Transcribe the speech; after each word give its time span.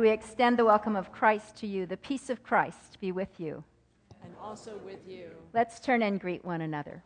we 0.00 0.08
extend 0.08 0.58
the 0.58 0.64
welcome 0.64 0.96
of 0.96 1.12
Christ 1.12 1.56
to 1.56 1.66
you. 1.66 1.84
The 1.84 1.98
peace 1.98 2.30
of 2.30 2.42
Christ 2.42 2.98
be 3.00 3.12
with 3.12 3.38
you. 3.38 3.62
And 4.24 4.32
also 4.40 4.80
with 4.82 5.06
you. 5.06 5.28
Let's 5.52 5.78
turn 5.78 6.00
and 6.00 6.18
greet 6.18 6.42
one 6.42 6.62
another. 6.62 7.04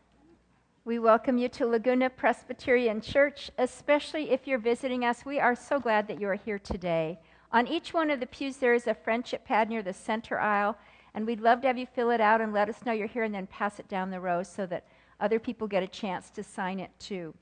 We 0.84 1.00
welcome 1.00 1.37
you 1.37 1.49
to 1.49 1.66
Laguna 1.66 2.09
Presbyterian 2.09 3.00
Church, 3.00 3.50
especially 3.59 4.31
if 4.31 4.47
you're 4.47 4.59
visiting 4.59 5.05
us. 5.05 5.27
We 5.27 5.41
are 5.41 5.56
so 5.56 5.81
glad 5.81 6.06
that 6.06 6.21
you 6.21 6.28
are 6.28 6.37
here 6.37 6.59
today. 6.59 7.19
On 7.50 7.66
each 7.66 7.93
one 7.93 8.10
of 8.10 8.21
the 8.21 8.27
pews, 8.27 8.59
there 8.59 8.75
is 8.75 8.87
a 8.87 8.94
friendship 8.94 9.44
pad 9.44 9.69
near 9.69 9.82
the 9.82 9.93
center 9.93 10.38
aisle, 10.38 10.76
and 11.15 11.26
we'd 11.26 11.41
love 11.41 11.62
to 11.62 11.66
have 11.66 11.78
you 11.78 11.87
fill 11.87 12.11
it 12.11 12.21
out 12.21 12.41
and 12.41 12.53
let 12.53 12.69
us 12.69 12.84
know 12.84 12.93
you're 12.93 13.09
here 13.09 13.25
and 13.25 13.34
then 13.34 13.49
pass 13.49 13.81
it 13.81 13.88
down 13.88 14.11
the 14.11 14.21
row 14.21 14.44
so 14.44 14.66
that 14.66 14.87
other 15.19 15.41
people 15.41 15.66
get 15.66 15.82
a 15.82 15.88
chance 15.88 16.31
to 16.31 16.44
sign 16.44 16.78
it 16.78 16.91
too. 17.00 17.34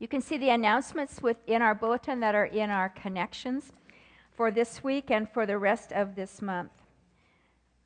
You 0.00 0.08
can 0.08 0.22
see 0.22 0.38
the 0.38 0.48
announcements 0.48 1.22
within 1.22 1.62
our 1.62 1.74
bulletin 1.74 2.18
that 2.20 2.34
are 2.34 2.46
in 2.46 2.70
our 2.70 2.88
connections 2.88 3.70
for 4.40 4.50
this 4.50 4.82
week 4.82 5.10
and 5.10 5.28
for 5.28 5.44
the 5.44 5.58
rest 5.58 5.92
of 5.92 6.14
this 6.14 6.40
month. 6.40 6.72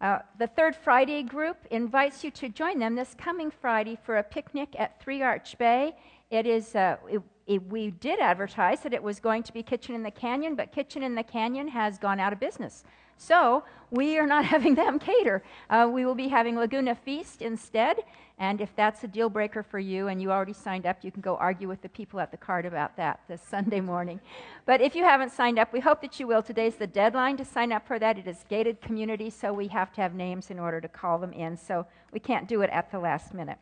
Uh, 0.00 0.20
the 0.38 0.47
Third 0.47 0.76
Friday 0.76 1.25
group 1.25 1.56
invites 1.72 2.22
you 2.22 2.31
to 2.31 2.48
join 2.48 2.78
them 2.78 2.94
this 2.94 3.12
coming 3.19 3.50
Friday 3.50 3.98
for 4.04 4.19
a 4.19 4.22
picnic 4.22 4.69
at 4.78 5.03
Three 5.03 5.20
Arch 5.20 5.59
Bay. 5.59 5.97
It 6.31 6.47
is, 6.47 6.76
uh, 6.76 6.98
it, 7.10 7.20
it, 7.48 7.69
we 7.69 7.91
did 7.91 8.20
advertise 8.20 8.82
that 8.82 8.94
it 8.94 9.03
was 9.03 9.19
going 9.19 9.43
to 9.43 9.53
be 9.53 9.64
Kitchen 9.64 9.97
in 9.97 10.04
the 10.04 10.12
Canyon, 10.12 10.54
but 10.54 10.70
Kitchen 10.70 11.03
in 11.03 11.16
the 11.16 11.25
Canyon 11.25 11.66
has 11.66 11.98
gone 11.98 12.20
out 12.20 12.32
of 12.32 12.38
business. 12.38 12.84
So 13.16 13.64
we 13.91 14.19
are 14.19 14.26
not 14.26 14.44
having 14.54 14.75
them 14.75 14.98
cater. 14.98 15.42
Uh, 15.70 15.88
we 15.92 16.04
will 16.04 16.14
be 16.14 16.28
having 16.28 16.56
Laguna 16.56 16.94
Feast 16.94 17.42
instead. 17.42 17.98
And 18.38 18.60
if 18.60 18.75
that's 18.75 19.04
a 19.04 19.08
deal 19.08 19.28
breaker 19.28 19.62
for 19.62 19.78
you 19.78 20.08
and 20.08 20.20
you 20.20 20.32
already 20.32 20.52
signed 20.52 20.86
up, 20.86 21.04
you 21.04 21.12
can 21.12 21.20
go 21.20 21.36
argue 21.36 21.69
with 21.69 21.80
the 21.82 21.88
people 21.88 22.19
at 22.19 22.32
the 22.32 22.36
card 22.36 22.66
about 22.66 22.97
that 22.97 23.20
this 23.28 23.41
Sunday 23.48 23.80
morning. 23.80 24.20
But 24.66 24.80
if 24.80 24.97
you 24.97 25.04
haven't 25.04 25.30
signed 25.30 25.58
up, 25.58 25.72
we 25.72 25.80
hope 25.80 26.00
that 26.02 26.19
you 26.19 26.26
will. 26.26 26.42
Today's 26.42 26.75
the 26.75 26.86
deadline 26.86 27.36
to 27.36 27.44
sign 27.44 27.70
up 27.70 27.86
for 27.86 27.98
that. 28.00 28.19
It 28.19 28.26
is 28.26 28.44
gated 28.48 28.80
community, 28.80 29.31
so 29.31 29.52
we 29.52 29.69
have 29.69 29.92
to 29.92 30.00
have 30.00 30.14
names 30.14 30.50
in 30.50 30.58
order 30.58 30.81
to 30.81 30.88
call 30.88 31.19
them 31.19 31.32
in. 31.32 31.56
So 31.56 31.86
we 32.12 32.19
can't 32.19 32.48
do 32.48 32.62
it 32.62 32.70
at 32.70 32.91
the 32.91 32.98
last 32.98 33.34
minute. 33.34 33.58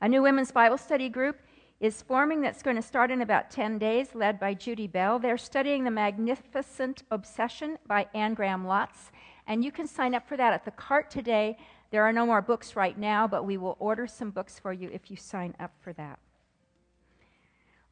A 0.00 0.08
new 0.08 0.22
women's 0.22 0.52
Bible 0.52 0.78
study 0.78 1.08
group 1.08 1.36
is 1.80 2.02
forming 2.02 2.40
that's 2.40 2.62
going 2.62 2.76
to 2.76 2.82
start 2.82 3.10
in 3.10 3.20
about 3.20 3.50
10 3.50 3.78
days, 3.78 4.14
led 4.14 4.38
by 4.38 4.54
Judy 4.54 4.86
Bell. 4.86 5.18
They're 5.18 5.36
studying 5.36 5.84
The 5.84 5.90
Magnificent 5.90 7.02
Obsession 7.10 7.78
by 7.86 8.06
Anne 8.14 8.34
Graham 8.34 8.64
Lotz, 8.64 9.10
and 9.46 9.64
you 9.64 9.72
can 9.72 9.86
sign 9.86 10.14
up 10.14 10.26
for 10.26 10.36
that 10.36 10.52
at 10.52 10.64
the 10.64 10.70
cart 10.70 11.10
today. 11.10 11.58
There 11.90 12.04
are 12.04 12.12
no 12.12 12.26
more 12.26 12.42
books 12.42 12.76
right 12.76 12.98
now, 12.98 13.26
but 13.26 13.44
we 13.44 13.56
will 13.56 13.76
order 13.78 14.06
some 14.06 14.30
books 14.30 14.58
for 14.58 14.72
you 14.72 14.88
if 14.92 15.10
you 15.10 15.16
sign 15.16 15.54
up 15.60 15.72
for 15.80 15.92
that. 15.94 16.18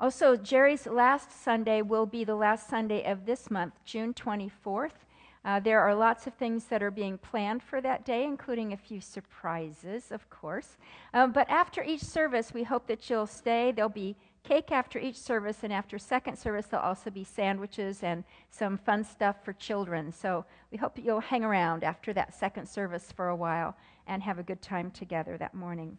Also, 0.00 0.37
Jerry's 0.37 0.87
last 0.87 1.31
Sunday 1.31 1.82
will 1.82 2.06
be 2.06 2.25
the 2.25 2.35
last 2.35 2.69
Sunday 2.69 3.05
of 3.08 3.26
this 3.26 3.50
month, 3.50 3.75
June 3.85 4.12
24th. 4.12 5.05
Uh, 5.44 5.58
there 5.58 5.80
are 5.80 5.94
lots 5.94 6.26
of 6.26 6.34
things 6.34 6.66
that 6.66 6.82
are 6.82 6.90
being 6.90 7.18
planned 7.18 7.62
for 7.62 7.80
that 7.80 8.04
day, 8.04 8.24
including 8.24 8.72
a 8.72 8.76
few 8.76 9.00
surprises, 9.00 10.12
of 10.12 10.28
course. 10.30 10.76
Um, 11.14 11.32
but 11.32 11.50
after 11.50 11.82
each 11.82 12.02
service, 12.02 12.54
we 12.54 12.62
hope 12.62 12.86
that 12.86 13.10
you'll 13.10 13.26
stay. 13.26 13.72
There'll 13.72 13.88
be 13.88 14.16
cake 14.44 14.70
after 14.70 14.98
each 14.98 15.18
service, 15.18 15.58
and 15.62 15.72
after 15.72 15.98
second 15.98 16.36
service, 16.36 16.66
there'll 16.66 16.86
also 16.86 17.10
be 17.10 17.24
sandwiches 17.24 18.02
and 18.02 18.24
some 18.50 18.78
fun 18.78 19.04
stuff 19.04 19.36
for 19.44 19.52
children. 19.52 20.12
So 20.12 20.44
we 20.70 20.78
hope 20.78 20.94
that 20.94 21.04
you'll 21.04 21.20
hang 21.20 21.44
around 21.44 21.82
after 21.82 22.12
that 22.12 22.34
second 22.34 22.68
service 22.68 23.12
for 23.12 23.28
a 23.28 23.36
while 23.36 23.76
and 24.06 24.22
have 24.22 24.38
a 24.38 24.42
good 24.42 24.62
time 24.62 24.90
together 24.90 25.36
that 25.38 25.54
morning. 25.54 25.98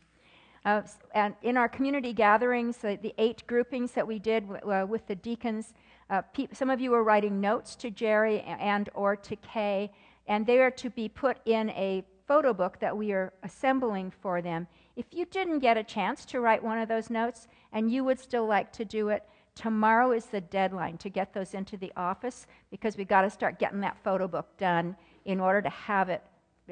Uh, 0.65 0.81
and 1.13 1.35
in 1.41 1.57
our 1.57 1.67
community 1.67 2.13
gatherings, 2.13 2.83
uh, 2.85 2.95
the 3.01 3.13
eight 3.17 3.45
groupings 3.47 3.91
that 3.91 4.07
we 4.07 4.17
did 4.17 4.47
w- 4.47 4.73
uh, 4.73 4.85
with 4.85 5.05
the 5.07 5.15
deacons, 5.15 5.73
uh, 6.09 6.21
pe- 6.33 6.47
some 6.53 6.69
of 6.69 6.81
you 6.81 6.91
were 6.91 7.03
writing 7.03 7.39
notes 7.39 7.75
to 7.77 7.89
Jerry 7.89 8.41
and 8.41 8.89
or 8.94 9.15
to 9.15 9.35
Kay, 9.38 9.91
and 10.27 10.45
they 10.45 10.59
are 10.59 10.71
to 10.71 10.89
be 10.89 11.09
put 11.09 11.38
in 11.45 11.69
a 11.71 12.03
photo 12.27 12.53
book 12.53 12.79
that 12.79 12.95
we 12.95 13.11
are 13.11 13.33
assembling 13.44 14.11
for 14.11 14.41
them. 14.41 14.67
If 14.95 15.05
you 15.11 15.25
didn't 15.25 15.59
get 15.59 15.77
a 15.77 15.83
chance 15.83 16.25
to 16.25 16.39
write 16.39 16.63
one 16.63 16.77
of 16.77 16.88
those 16.88 17.09
notes 17.09 17.47
and 17.71 17.91
you 17.91 18.03
would 18.03 18.19
still 18.19 18.45
like 18.45 18.71
to 18.73 18.85
do 18.85 19.09
it, 19.09 19.23
tomorrow 19.55 20.11
is 20.11 20.25
the 20.25 20.41
deadline 20.41 20.97
to 21.00 21.09
get 21.09 21.33
those 21.33 21.53
into 21.53 21.77
the 21.77 21.91
office 21.97 22.47
because 22.71 22.97
we've 22.97 23.07
got 23.07 23.21
to 23.23 23.29
start 23.29 23.59
getting 23.59 23.81
that 23.81 23.97
photo 24.03 24.27
book 24.27 24.47
done 24.57 24.95
in 25.25 25.39
order 25.39 25.61
to 25.61 25.69
have 25.69 26.09
it 26.09 26.23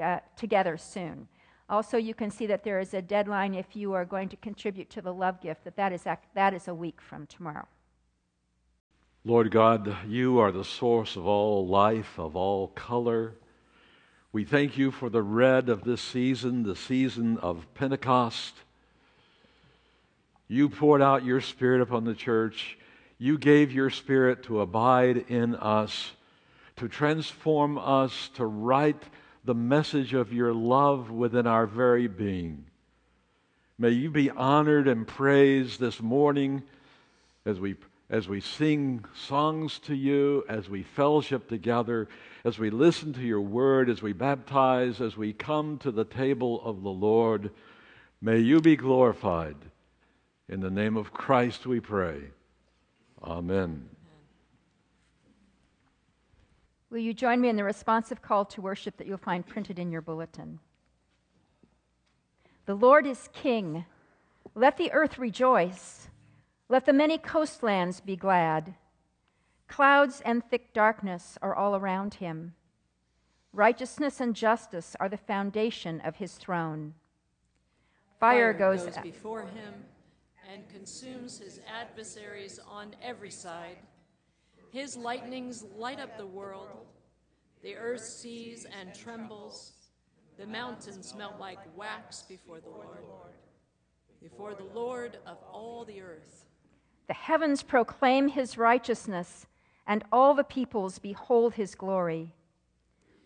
uh, 0.02 0.20
together 0.36 0.78
soon. 0.78 1.28
Also, 1.70 1.98
you 1.98 2.14
can 2.14 2.30
see 2.30 2.46
that 2.48 2.64
there 2.64 2.80
is 2.80 2.94
a 2.94 3.02
deadline 3.02 3.54
if 3.54 3.76
you 3.76 3.94
are 3.94 4.06
going 4.06 4.28
to 4.30 4.36
contribute 4.38 4.90
to 4.90 5.02
the 5.02 5.14
love 5.14 5.40
gift, 5.42 5.64
that 5.64 5.76
that 5.76 5.94
is, 5.94 6.06
that 6.34 6.54
is 6.54 6.68
a 6.68 6.74
week 6.74 7.00
from 7.00 7.26
tomorrow. 7.28 7.66
Lord 9.24 9.52
God, 9.52 9.96
you 10.08 10.40
are 10.40 10.52
the 10.52 10.66
source 10.66 11.16
of 11.16 11.28
all 11.28 11.68
life, 11.68 12.18
of 12.18 12.36
all 12.36 12.70
color. 12.70 13.34
We 14.34 14.46
thank 14.46 14.80
you 14.80 14.90
for 14.90 15.12
the 15.12 15.22
red 15.22 15.70
of 15.70 15.84
this 15.84 16.02
season, 16.02 16.64
the 16.64 16.76
season 16.76 17.38
of 17.38 17.72
Pentecost. 17.76 18.56
You 20.48 20.70
poured 20.70 21.04
out 21.04 21.24
your 21.24 21.40
Spirit 21.40 21.82
upon 21.82 22.04
the 22.04 22.16
church. 22.16 22.80
You 23.20 23.38
gave 23.38 23.72
your 23.72 23.92
Spirit 23.92 24.42
to 24.46 24.62
abide 24.62 25.26
in 25.30 25.54
us, 25.54 26.14
to 26.78 26.88
transform 26.88 27.78
us, 27.78 28.32
to 28.38 28.46
write 28.48 29.04
the 29.46 29.54
message 29.54 30.16
of 30.16 30.34
your 30.34 30.52
love 30.52 31.12
within 31.12 31.46
our 31.46 31.68
very 31.68 32.08
being. 32.08 32.66
May 33.78 33.92
you 33.92 34.10
be 34.10 34.32
honored 34.32 34.88
and 34.88 35.08
praised 35.08 35.80
this 35.80 36.02
morning 36.02 36.64
as 37.46 37.60
we 37.60 37.76
as 38.12 38.28
we 38.28 38.42
sing 38.42 39.06
songs 39.16 39.80
to 39.80 39.96
you, 39.96 40.44
as 40.50 40.70
we 40.70 40.84
fellowship 40.84 41.48
together, 41.48 42.10
as 42.44 42.60
we 42.60 42.70
listen 42.70 43.14
to 43.14 43.22
your 43.22 43.40
word, 43.40 43.90
as 43.90 44.02
we 44.02 44.12
baptize, 44.12 45.00
as 45.00 45.16
we 45.16 45.32
come 45.32 45.78
to 45.78 45.92
the 45.92 46.04
table 46.04 46.62
of 46.66 46.84
the 46.84 46.90
Lord. 46.90 47.52
May 48.22 48.40
you 48.40 48.60
be 48.60 48.76
glorified. 48.76 49.56
In 50.50 50.60
the 50.60 50.70
name 50.70 50.98
of 50.98 51.14
Christ 51.14 51.66
we 51.66 51.80
pray. 51.80 52.20
Amen. 53.24 53.88
Will 56.90 57.00
you 57.00 57.14
join 57.14 57.40
me 57.40 57.48
in 57.48 57.56
the 57.56 57.64
responsive 57.64 58.22
call 58.22 58.44
to 58.44 58.60
worship 58.60 58.98
that 58.98 59.08
you'll 59.08 59.18
find 59.18 59.48
printed 59.48 59.80
in 59.80 59.90
your 59.90 60.02
bulletin? 60.02 60.60
The 62.66 62.76
Lord 62.76 63.08
is 63.08 63.30
King. 63.32 63.86
Let 64.54 64.76
the 64.76 64.92
earth 64.92 65.18
rejoice. 65.18 66.10
Let 66.72 66.86
the 66.86 66.94
many 66.94 67.18
coastlands 67.18 68.00
be 68.00 68.16
glad. 68.16 68.76
Clouds 69.68 70.22
and 70.24 70.42
thick 70.42 70.72
darkness 70.72 71.38
are 71.42 71.54
all 71.54 71.76
around 71.76 72.14
him. 72.14 72.54
Righteousness 73.52 74.22
and 74.22 74.34
justice 74.34 74.96
are 74.98 75.10
the 75.10 75.18
foundation 75.18 76.00
of 76.00 76.16
his 76.16 76.36
throne. 76.36 76.94
Fire, 78.22 78.54
goes, 78.54 78.86
goes 78.86 78.98
before 79.04 79.42
him 79.42 79.84
and 80.50 80.66
consumes 80.70 81.40
his 81.40 81.60
adversaries 81.68 82.58
on 82.66 82.96
every 83.04 83.32
side. 83.32 83.80
His 84.72 84.96
lightnings 84.96 85.66
light 85.78 86.00
up 86.00 86.18
the 86.18 86.26
world. 86.26 86.86
The 87.64 87.76
earth 87.76 88.06
sees 88.06 88.66
and 88.80 88.96
trembles. 88.96 89.74
The 90.38 90.48
mountains 90.48 91.14
melt 91.18 91.38
like 91.38 91.60
wax 91.76 92.22
before 92.22 92.62
the 92.62 92.70
Lord, 92.70 93.04
before 94.22 94.54
the 94.54 94.74
Lord 94.74 95.18
of 95.26 95.38
all 95.52 95.84
the 95.84 96.00
earth. 96.00 96.46
The 97.12 97.16
heavens 97.16 97.62
proclaim 97.62 98.30
his 98.30 98.58
righteousness, 98.58 99.46
and 99.86 100.02
all 100.14 100.34
the 100.34 100.46
peoples 100.46 100.98
behold 100.98 101.56
his 101.56 101.76
glory. 101.76 102.32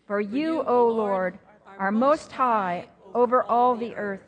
For 0.08 0.20
you, 0.20 0.64
O 0.64 0.88
Lord, 0.88 1.38
are 1.78 1.92
most 1.92 2.32
high 2.32 2.88
over 3.14 3.44
all 3.44 3.76
the 3.76 3.94
earth. 3.94 4.26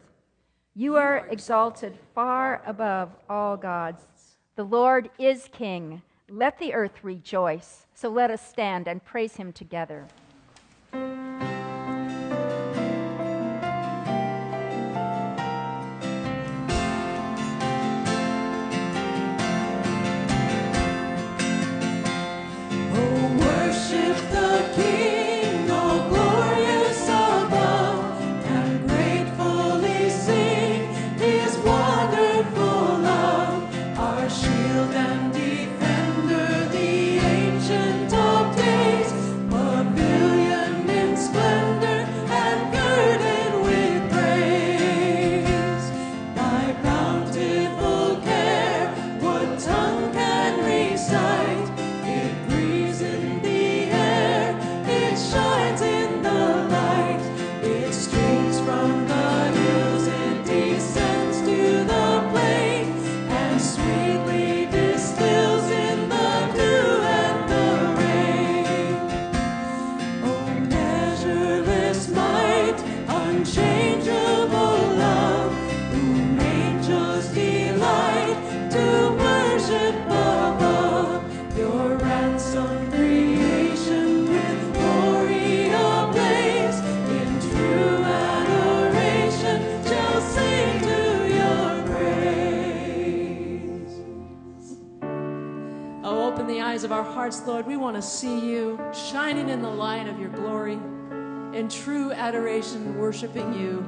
You 0.77 0.95
are 0.95 1.27
exalted 1.29 1.99
far 2.15 2.63
above 2.67 3.11
all 3.29 3.57
gods. 3.57 4.07
The 4.55 4.63
Lord 4.63 5.11
is 5.19 5.49
King. 5.51 6.03
Let 6.29 6.57
the 6.61 6.73
earth 6.73 7.03
rejoice. 7.03 7.87
So 7.95 8.09
let 8.11 8.31
us 8.31 8.49
stand 8.49 8.87
and 8.87 9.05
praise 9.05 9.35
him 9.35 9.53
together. 9.53 10.07
Shining 99.49 99.55
in 99.55 99.63
the 99.63 99.71
light 99.71 100.09
of 100.09 100.19
your 100.19 100.31
glory, 100.31 100.79
in 101.59 101.69
true 101.69 102.13
adoration, 102.13 102.99
worshiping 102.99 103.53
you 103.55 103.85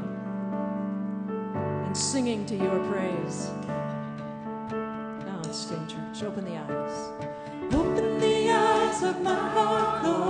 and 1.85 1.97
singing 1.97 2.47
to 2.47 2.57
your 2.57 2.79
praise. 2.90 3.50
Now 4.71 5.40
let's 5.45 5.59
sing, 5.59 5.87
church. 5.87 6.23
Open 6.25 6.45
the 6.45 6.57
eyes. 6.57 7.75
Open 7.75 8.21
the 8.21 8.50
eyes 8.50 9.02
of 9.02 9.21
my 9.23 9.35
heart, 9.35 10.05
Lord. 10.05 10.29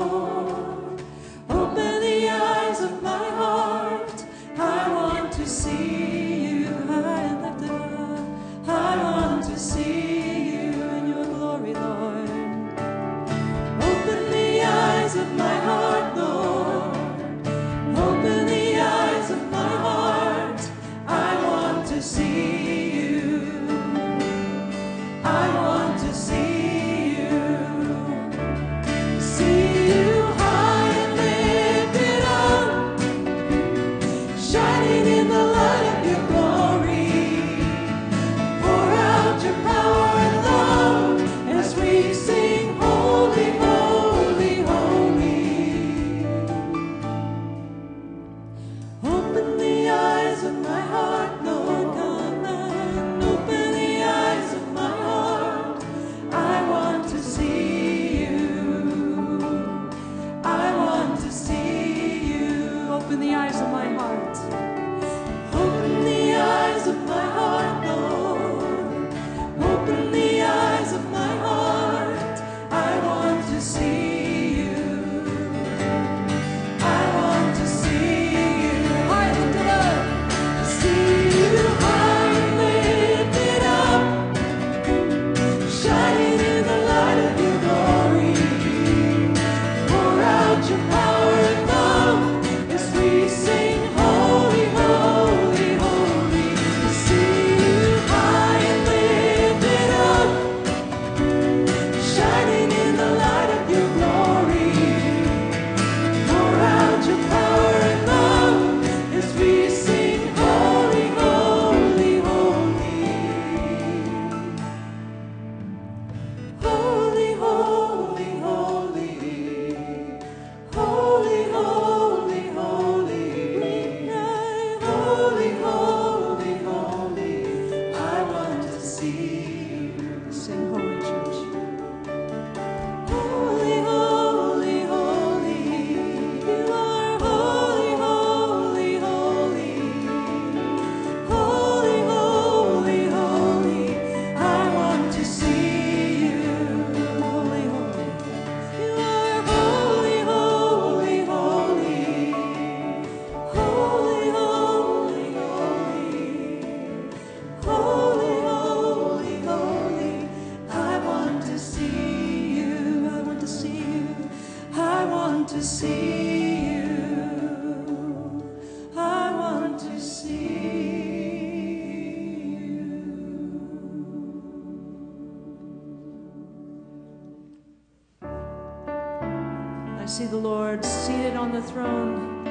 seated 181.21 181.37
on 181.37 181.53
the 181.53 181.61
throne, 181.61 182.47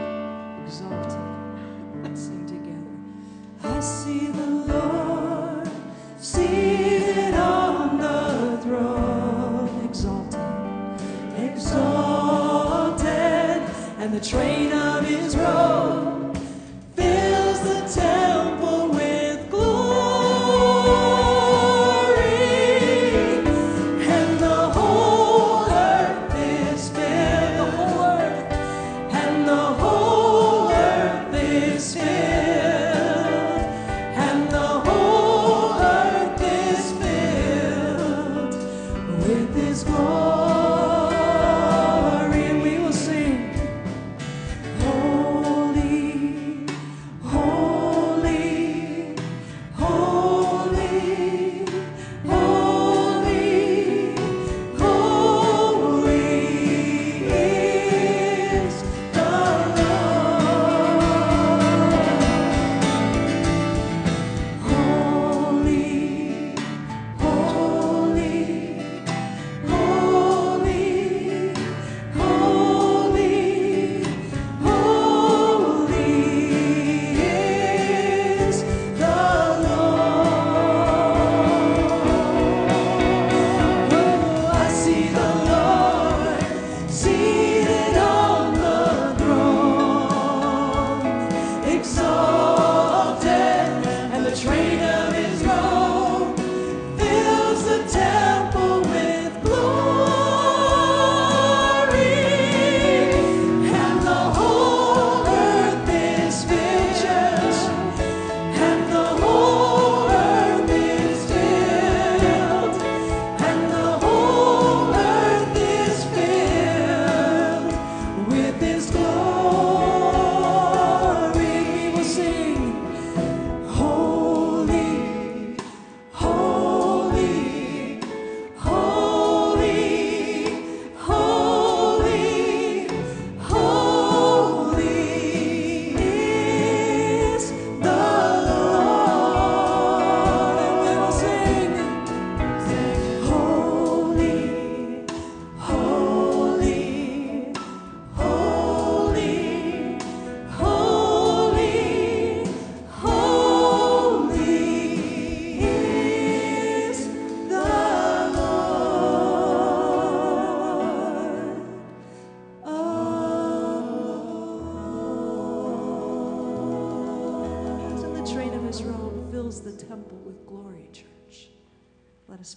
exalted. 0.64 1.18
Let's 2.04 2.22
sing 2.22 2.46
together. 2.46 2.94
I 3.64 3.80
see 3.80 4.28
the 4.28 4.46
Lord 4.46 5.68
seated 6.20 7.34
on 7.34 7.98
the 7.98 8.60
throne, 8.62 9.86
exalted, 9.86 10.40
exalted, 11.36 13.08
and 13.98 14.14
the 14.14 14.22
train 14.22 14.72
of 14.72 15.04
his 15.04 15.36
robe. 15.36 16.19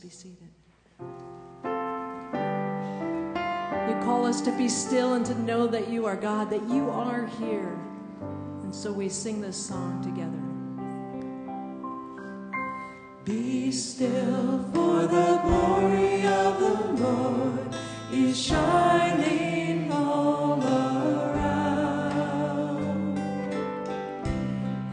be 0.02 0.08
seated. 0.08 0.48
You 3.88 3.94
call 4.02 4.26
us 4.26 4.40
to 4.40 4.50
be 4.58 4.68
still 4.68 5.12
and 5.12 5.24
to 5.26 5.38
know 5.42 5.68
that 5.68 5.88
you 5.88 6.06
are 6.06 6.16
God, 6.16 6.50
that 6.50 6.68
you 6.68 6.90
are 6.90 7.26
here. 7.38 7.78
And 8.64 8.74
so 8.74 8.90
we 8.90 9.08
sing 9.08 9.40
this 9.40 9.56
song 9.56 10.02
together. 10.02 10.42
Be 13.24 13.70
still, 13.70 14.64
for 14.72 15.02
the 15.02 15.40
glory 15.44 16.26
of 16.26 16.58
the 16.58 16.74
Lord 17.04 17.72
is 18.12 18.36
shining 18.36 19.92
all 19.92 20.60
around. 20.60 21.92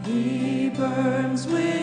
He 0.06 0.68
burns 0.70 1.48
with 1.48 1.79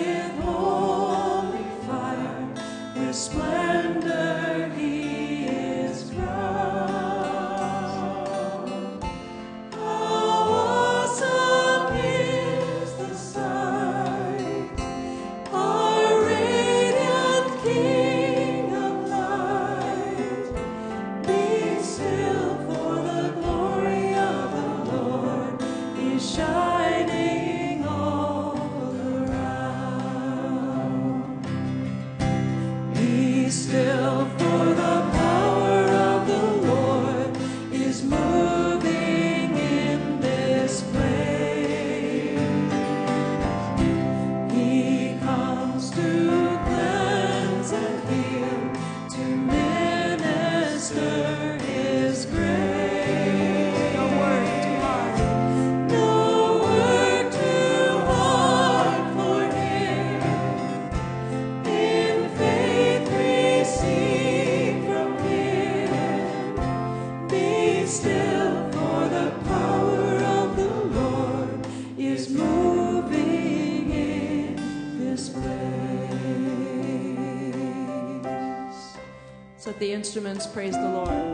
with 79.77 79.87
the 79.87 79.93
instruments. 79.93 80.47
Praise 80.47 80.73
the 80.73 80.89
Lord. 80.89 81.26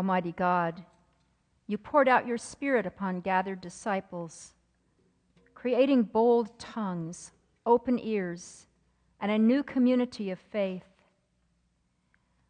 Almighty 0.00 0.32
God, 0.32 0.82
you 1.66 1.76
poured 1.76 2.08
out 2.08 2.26
your 2.26 2.38
Spirit 2.38 2.86
upon 2.86 3.20
gathered 3.20 3.60
disciples, 3.60 4.54
creating 5.52 6.04
bold 6.04 6.58
tongues, 6.58 7.32
open 7.66 7.98
ears, 7.98 8.66
and 9.20 9.30
a 9.30 9.36
new 9.36 9.62
community 9.62 10.30
of 10.30 10.38
faith. 10.38 10.86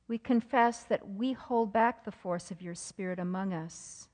We 0.07 0.17
confess 0.17 0.85
that 0.85 1.09
we 1.11 1.33
hold 1.33 1.73
back 1.73 2.05
the 2.05 2.13
force 2.13 2.53
of 2.53 2.63
your 2.63 2.77
Spirit 2.77 3.19
among 3.19 3.53
us. 3.53 4.07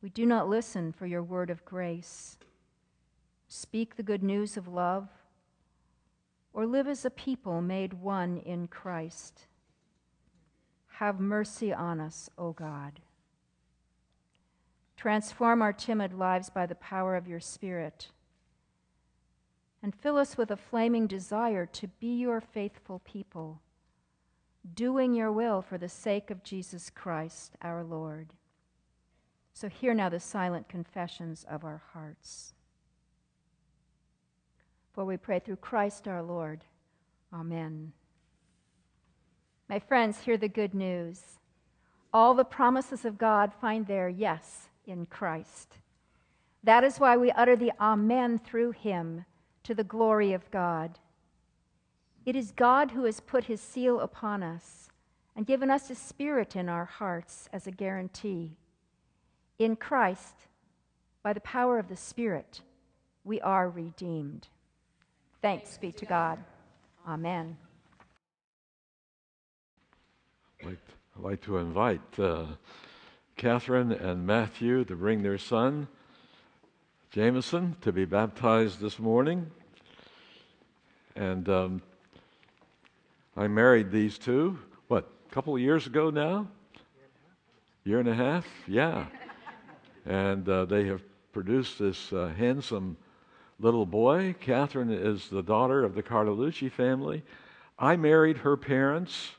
We 0.00 0.08
do 0.08 0.24
not 0.24 0.48
listen 0.48 0.92
for 0.92 1.06
your 1.06 1.24
word 1.24 1.50
of 1.50 1.64
grace, 1.64 2.38
speak 3.48 3.96
the 3.96 4.04
good 4.04 4.22
news 4.22 4.56
of 4.56 4.68
love, 4.68 5.08
or 6.52 6.64
live 6.64 6.86
as 6.86 7.04
a 7.04 7.10
people 7.10 7.60
made 7.60 7.94
one 7.94 8.36
in 8.36 8.68
Christ. 8.68 9.47
Have 10.98 11.20
mercy 11.20 11.72
on 11.72 12.00
us, 12.00 12.28
O 12.36 12.50
God. 12.50 12.98
Transform 14.96 15.62
our 15.62 15.72
timid 15.72 16.12
lives 16.12 16.50
by 16.50 16.66
the 16.66 16.74
power 16.74 17.14
of 17.14 17.28
your 17.28 17.38
Spirit. 17.38 18.08
And 19.80 19.94
fill 19.94 20.18
us 20.18 20.36
with 20.36 20.50
a 20.50 20.56
flaming 20.56 21.06
desire 21.06 21.66
to 21.66 21.86
be 21.86 22.18
your 22.18 22.40
faithful 22.40 23.00
people, 23.04 23.60
doing 24.74 25.14
your 25.14 25.30
will 25.30 25.62
for 25.62 25.78
the 25.78 25.88
sake 25.88 26.32
of 26.32 26.42
Jesus 26.42 26.90
Christ 26.90 27.54
our 27.62 27.84
Lord. 27.84 28.32
So 29.54 29.68
hear 29.68 29.94
now 29.94 30.08
the 30.08 30.18
silent 30.18 30.68
confessions 30.68 31.46
of 31.48 31.62
our 31.62 31.80
hearts. 31.92 32.54
For 34.92 35.04
we 35.04 35.16
pray 35.16 35.38
through 35.38 35.56
Christ 35.56 36.08
our 36.08 36.24
Lord. 36.24 36.64
Amen. 37.32 37.92
My 39.68 39.78
friends, 39.78 40.20
hear 40.20 40.36
the 40.36 40.48
good 40.48 40.74
news. 40.74 41.20
All 42.12 42.34
the 42.34 42.44
promises 42.44 43.04
of 43.04 43.18
God 43.18 43.52
find 43.60 43.86
their 43.86 44.08
yes 44.08 44.68
in 44.86 45.06
Christ. 45.06 45.78
That 46.64 46.84
is 46.84 46.98
why 46.98 47.16
we 47.16 47.30
utter 47.32 47.54
the 47.54 47.72
Amen 47.80 48.38
through 48.38 48.72
him 48.72 49.24
to 49.64 49.74
the 49.74 49.84
glory 49.84 50.32
of 50.32 50.50
God. 50.50 50.98
It 52.24 52.34
is 52.34 52.52
God 52.52 52.92
who 52.92 53.04
has 53.04 53.20
put 53.20 53.44
his 53.44 53.60
seal 53.60 54.00
upon 54.00 54.42
us 54.42 54.88
and 55.36 55.46
given 55.46 55.70
us 55.70 55.88
his 55.88 55.98
spirit 55.98 56.56
in 56.56 56.68
our 56.68 56.84
hearts 56.84 57.48
as 57.52 57.66
a 57.66 57.70
guarantee. 57.70 58.56
In 59.58 59.76
Christ, 59.76 60.34
by 61.22 61.32
the 61.32 61.40
power 61.40 61.78
of 61.78 61.88
the 61.88 61.96
Spirit, 61.96 62.62
we 63.24 63.40
are 63.40 63.68
redeemed. 63.68 64.48
Thanks 65.42 65.78
be 65.78 65.92
to 65.92 66.06
God. 66.06 66.38
Amen. 67.06 67.56
I'd 70.60 70.66
like, 70.66 70.78
I'd 71.16 71.22
like 71.22 71.40
to 71.42 71.58
invite 71.58 72.18
uh, 72.18 72.46
Catherine 73.36 73.92
and 73.92 74.26
Matthew 74.26 74.84
to 74.86 74.96
bring 74.96 75.22
their 75.22 75.38
son, 75.38 75.86
Jameson, 77.12 77.76
to 77.82 77.92
be 77.92 78.04
baptized 78.04 78.80
this 78.80 78.98
morning. 78.98 79.48
And 81.14 81.48
um, 81.48 81.82
I 83.36 83.46
married 83.46 83.92
these 83.92 84.18
two, 84.18 84.58
what, 84.88 85.08
a 85.30 85.32
couple 85.32 85.54
of 85.54 85.60
years 85.60 85.86
ago 85.86 86.10
now? 86.10 86.48
Year 87.84 88.00
and 88.00 88.08
a 88.08 88.14
half? 88.14 88.44
Yeah. 88.66 89.06
and 90.06 90.48
uh, 90.48 90.64
they 90.64 90.86
have 90.86 91.02
produced 91.32 91.78
this 91.78 92.12
uh, 92.12 92.32
handsome 92.36 92.96
little 93.60 93.86
boy. 93.86 94.34
Catherine 94.40 94.90
is 94.90 95.28
the 95.28 95.42
daughter 95.42 95.84
of 95.84 95.94
the 95.94 96.02
Cartolucci 96.02 96.68
family. 96.68 97.22
I 97.78 97.94
married 97.94 98.38
her 98.38 98.56
parents 98.56 99.30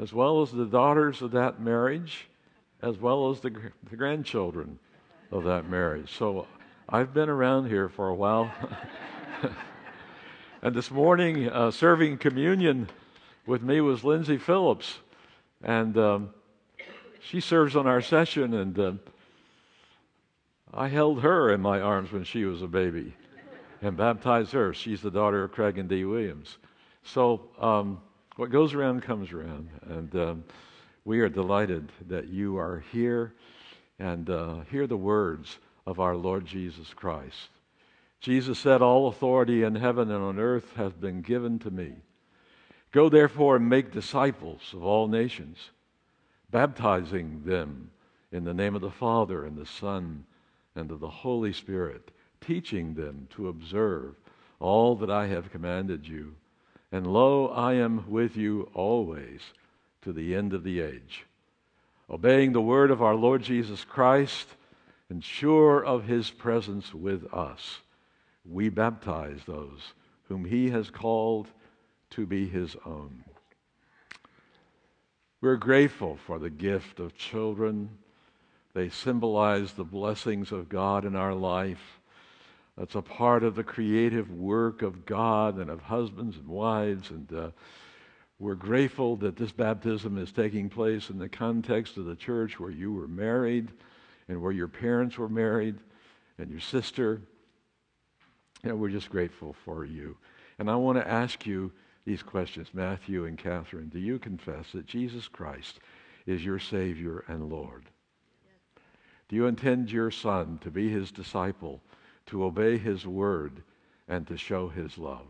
as 0.00 0.12
well 0.12 0.42
as 0.42 0.52
the 0.52 0.66
daughters 0.66 1.22
of 1.22 1.30
that 1.32 1.60
marriage, 1.60 2.28
as 2.82 2.98
well 2.98 3.30
as 3.30 3.40
the, 3.40 3.50
the 3.90 3.96
grandchildren 3.96 4.78
of 5.32 5.44
that 5.44 5.68
marriage. 5.68 6.12
So 6.16 6.46
I've 6.88 7.14
been 7.14 7.28
around 7.28 7.68
here 7.68 7.88
for 7.88 8.08
a 8.08 8.14
while. 8.14 8.52
and 10.62 10.74
this 10.74 10.90
morning, 10.90 11.48
uh, 11.48 11.70
serving 11.70 12.18
communion 12.18 12.88
with 13.46 13.62
me 13.62 13.80
was 13.80 14.04
Lindsay 14.04 14.38
Phillips. 14.38 14.98
And 15.62 15.96
um, 15.96 16.30
she 17.20 17.40
serves 17.40 17.74
on 17.74 17.86
our 17.86 18.02
session, 18.02 18.54
and 18.54 18.78
uh, 18.78 18.92
I 20.72 20.88
held 20.88 21.22
her 21.22 21.50
in 21.50 21.60
my 21.60 21.80
arms 21.80 22.12
when 22.12 22.24
she 22.24 22.44
was 22.44 22.62
a 22.62 22.66
baby 22.66 23.14
and 23.80 23.96
baptized 23.96 24.52
her. 24.52 24.74
She's 24.74 25.00
the 25.00 25.10
daughter 25.10 25.44
of 25.44 25.52
Craig 25.52 25.78
and 25.78 25.88
Dee 25.88 26.04
Williams. 26.04 26.58
So, 27.02 27.48
um, 27.58 28.00
what 28.36 28.50
goes 28.50 28.74
around 28.74 29.02
comes 29.02 29.32
around. 29.32 29.68
And 29.88 30.14
um, 30.14 30.44
we 31.04 31.20
are 31.20 31.28
delighted 31.28 31.90
that 32.08 32.28
you 32.28 32.58
are 32.58 32.84
here 32.92 33.34
and 33.98 34.28
uh, 34.28 34.60
hear 34.70 34.86
the 34.86 34.96
words 34.96 35.58
of 35.86 36.00
our 36.00 36.16
Lord 36.16 36.46
Jesus 36.46 36.92
Christ. 36.92 37.48
Jesus 38.20 38.58
said, 38.58 38.82
All 38.82 39.08
authority 39.08 39.62
in 39.62 39.74
heaven 39.74 40.10
and 40.10 40.22
on 40.22 40.38
earth 40.38 40.74
has 40.76 40.92
been 40.92 41.22
given 41.22 41.58
to 41.60 41.70
me. 41.70 41.92
Go 42.92 43.08
therefore 43.08 43.56
and 43.56 43.68
make 43.68 43.92
disciples 43.92 44.72
of 44.72 44.84
all 44.84 45.08
nations, 45.08 45.58
baptizing 46.50 47.42
them 47.44 47.90
in 48.32 48.44
the 48.44 48.54
name 48.54 48.74
of 48.74 48.80
the 48.80 48.90
Father 48.90 49.44
and 49.44 49.56
the 49.56 49.66
Son 49.66 50.24
and 50.74 50.90
of 50.90 51.00
the 51.00 51.08
Holy 51.08 51.52
Spirit, 51.52 52.10
teaching 52.40 52.94
them 52.94 53.28
to 53.30 53.48
observe 53.48 54.14
all 54.60 54.96
that 54.96 55.10
I 55.10 55.26
have 55.26 55.52
commanded 55.52 56.06
you. 56.06 56.34
And 56.92 57.06
lo, 57.06 57.48
I 57.48 57.74
am 57.74 58.08
with 58.08 58.36
you 58.36 58.70
always 58.74 59.40
to 60.02 60.12
the 60.12 60.34
end 60.34 60.52
of 60.52 60.62
the 60.62 60.80
age. 60.80 61.26
Obeying 62.08 62.52
the 62.52 62.60
word 62.60 62.90
of 62.90 63.02
our 63.02 63.16
Lord 63.16 63.42
Jesus 63.42 63.84
Christ 63.84 64.46
and 65.10 65.22
sure 65.22 65.84
of 65.84 66.04
his 66.04 66.30
presence 66.30 66.94
with 66.94 67.32
us, 67.32 67.80
we 68.44 68.68
baptize 68.68 69.40
those 69.46 69.92
whom 70.28 70.44
he 70.44 70.70
has 70.70 70.90
called 70.90 71.48
to 72.10 72.26
be 72.26 72.46
his 72.48 72.76
own. 72.84 73.24
We're 75.40 75.56
grateful 75.56 76.16
for 76.26 76.38
the 76.38 76.50
gift 76.50 76.98
of 76.98 77.16
children. 77.16 77.90
They 78.74 78.88
symbolize 78.88 79.72
the 79.72 79.84
blessings 79.84 80.52
of 80.52 80.68
God 80.68 81.04
in 81.04 81.14
our 81.14 81.34
life. 81.34 81.95
That's 82.76 82.94
a 82.94 83.02
part 83.02 83.42
of 83.42 83.54
the 83.54 83.64
creative 83.64 84.30
work 84.30 84.82
of 84.82 85.06
God 85.06 85.58
and 85.58 85.70
of 85.70 85.80
husbands 85.80 86.36
and 86.36 86.46
wives. 86.46 87.10
And 87.10 87.32
uh, 87.32 87.50
we're 88.38 88.54
grateful 88.54 89.16
that 89.16 89.36
this 89.36 89.52
baptism 89.52 90.18
is 90.18 90.30
taking 90.30 90.68
place 90.68 91.08
in 91.08 91.18
the 91.18 91.28
context 91.28 91.96
of 91.96 92.04
the 92.04 92.16
church 92.16 92.60
where 92.60 92.70
you 92.70 92.92
were 92.92 93.08
married 93.08 93.70
and 94.28 94.42
where 94.42 94.52
your 94.52 94.68
parents 94.68 95.16
were 95.16 95.28
married 95.28 95.78
and 96.38 96.50
your 96.50 96.60
sister. 96.60 97.22
And 98.62 98.78
we're 98.78 98.90
just 98.90 99.08
grateful 99.08 99.54
for 99.64 99.86
you. 99.86 100.16
And 100.58 100.70
I 100.70 100.76
want 100.76 100.98
to 100.98 101.08
ask 101.08 101.46
you 101.46 101.72
these 102.04 102.22
questions, 102.22 102.68
Matthew 102.74 103.24
and 103.24 103.38
Catherine. 103.38 103.88
Do 103.88 103.98
you 103.98 104.18
confess 104.18 104.72
that 104.72 104.86
Jesus 104.86 105.28
Christ 105.28 105.80
is 106.26 106.44
your 106.44 106.58
Savior 106.58 107.24
and 107.28 107.48
Lord? 107.48 107.84
Do 109.28 109.36
you 109.36 109.46
intend 109.46 109.90
your 109.90 110.10
son 110.10 110.58
to 110.62 110.70
be 110.70 110.88
his 110.88 111.10
disciple? 111.10 111.80
To 112.26 112.44
obey 112.44 112.78
his 112.78 113.06
word, 113.06 113.62
and 114.08 114.26
to 114.26 114.36
show 114.36 114.68
his 114.68 114.98
love. 114.98 115.26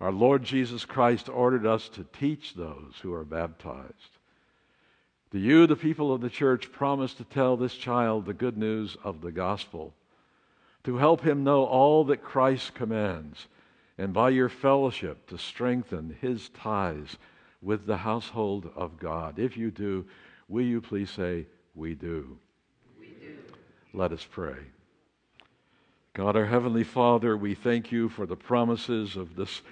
Our 0.00 0.12
Lord 0.12 0.42
Jesus 0.42 0.84
Christ 0.84 1.28
ordered 1.28 1.64
us 1.64 1.88
to 1.90 2.04
teach 2.18 2.54
those 2.54 2.94
who 3.00 3.12
are 3.14 3.24
baptized. 3.24 4.18
Do 5.30 5.38
you, 5.38 5.66
the 5.66 5.76
people 5.76 6.12
of 6.12 6.20
the 6.20 6.28
church, 6.28 6.72
promise 6.72 7.14
to 7.14 7.24
tell 7.24 7.56
this 7.56 7.74
child 7.74 8.26
the 8.26 8.34
good 8.34 8.58
news 8.58 8.96
of 9.04 9.20
the 9.20 9.32
gospel, 9.32 9.94
to 10.84 10.96
help 10.96 11.22
him 11.22 11.44
know 11.44 11.64
all 11.64 12.04
that 12.04 12.24
Christ 12.24 12.74
commands, 12.74 13.46
and 13.96 14.12
by 14.12 14.30
your 14.30 14.48
fellowship 14.48 15.28
to 15.28 15.38
strengthen 15.38 16.16
his 16.20 16.48
ties 16.48 17.16
with 17.62 17.86
the 17.86 17.98
household 17.98 18.70
of 18.74 18.98
God? 18.98 19.38
If 19.38 19.56
you 19.56 19.70
do, 19.70 20.04
will 20.48 20.64
you 20.64 20.80
please 20.80 21.10
say, 21.10 21.46
We 21.74 21.94
do? 21.94 22.36
We 22.98 23.06
do. 23.20 23.38
Let 23.94 24.12
us 24.12 24.26
pray. 24.28 24.56
God, 26.14 26.36
our 26.36 26.44
Heavenly 26.44 26.84
Father, 26.84 27.34
we 27.38 27.54
thank 27.54 27.90
you 27.90 28.10
for 28.10 28.26
the 28.26 28.36
promises 28.36 29.16
of 29.16 29.34
this 29.34 29.62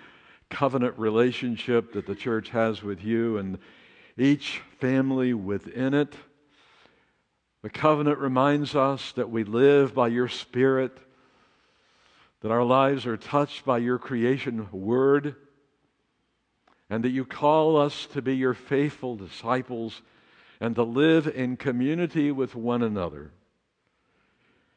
covenant 0.48 0.98
relationship 0.98 1.92
that 1.92 2.07
the 2.07 2.14
church 2.14 2.48
has 2.48 2.83
with 2.83 3.05
you 3.05 3.37
and 3.37 3.59
each 4.16 4.62
family 4.79 5.35
within 5.35 5.92
it. 5.92 6.14
The 7.61 7.68
covenant 7.68 8.20
reminds 8.20 8.74
us 8.74 9.12
that 9.12 9.29
we 9.29 9.44
live 9.44 9.94
by 9.94 10.09
your 10.09 10.29
Spirit, 10.29 10.96
that 12.40 12.50
our 12.50 12.64
lives 12.64 13.05
are 13.05 13.18
touched 13.18 13.66
by 13.66 13.76
your 13.76 13.98
creation 13.98 14.66
word, 14.72 15.37
and 16.88 17.05
that 17.05 17.11
you 17.11 17.26
call 17.26 17.76
us 17.76 18.07
to 18.14 18.22
be 18.22 18.35
your 18.35 18.55
faithful 18.55 19.14
disciples 19.14 20.00
and 20.59 20.74
to 20.76 20.85
live 20.85 21.26
in 21.26 21.59
community 21.59 22.33
with 22.33 22.55
one 22.55 22.83
another. 22.83 23.31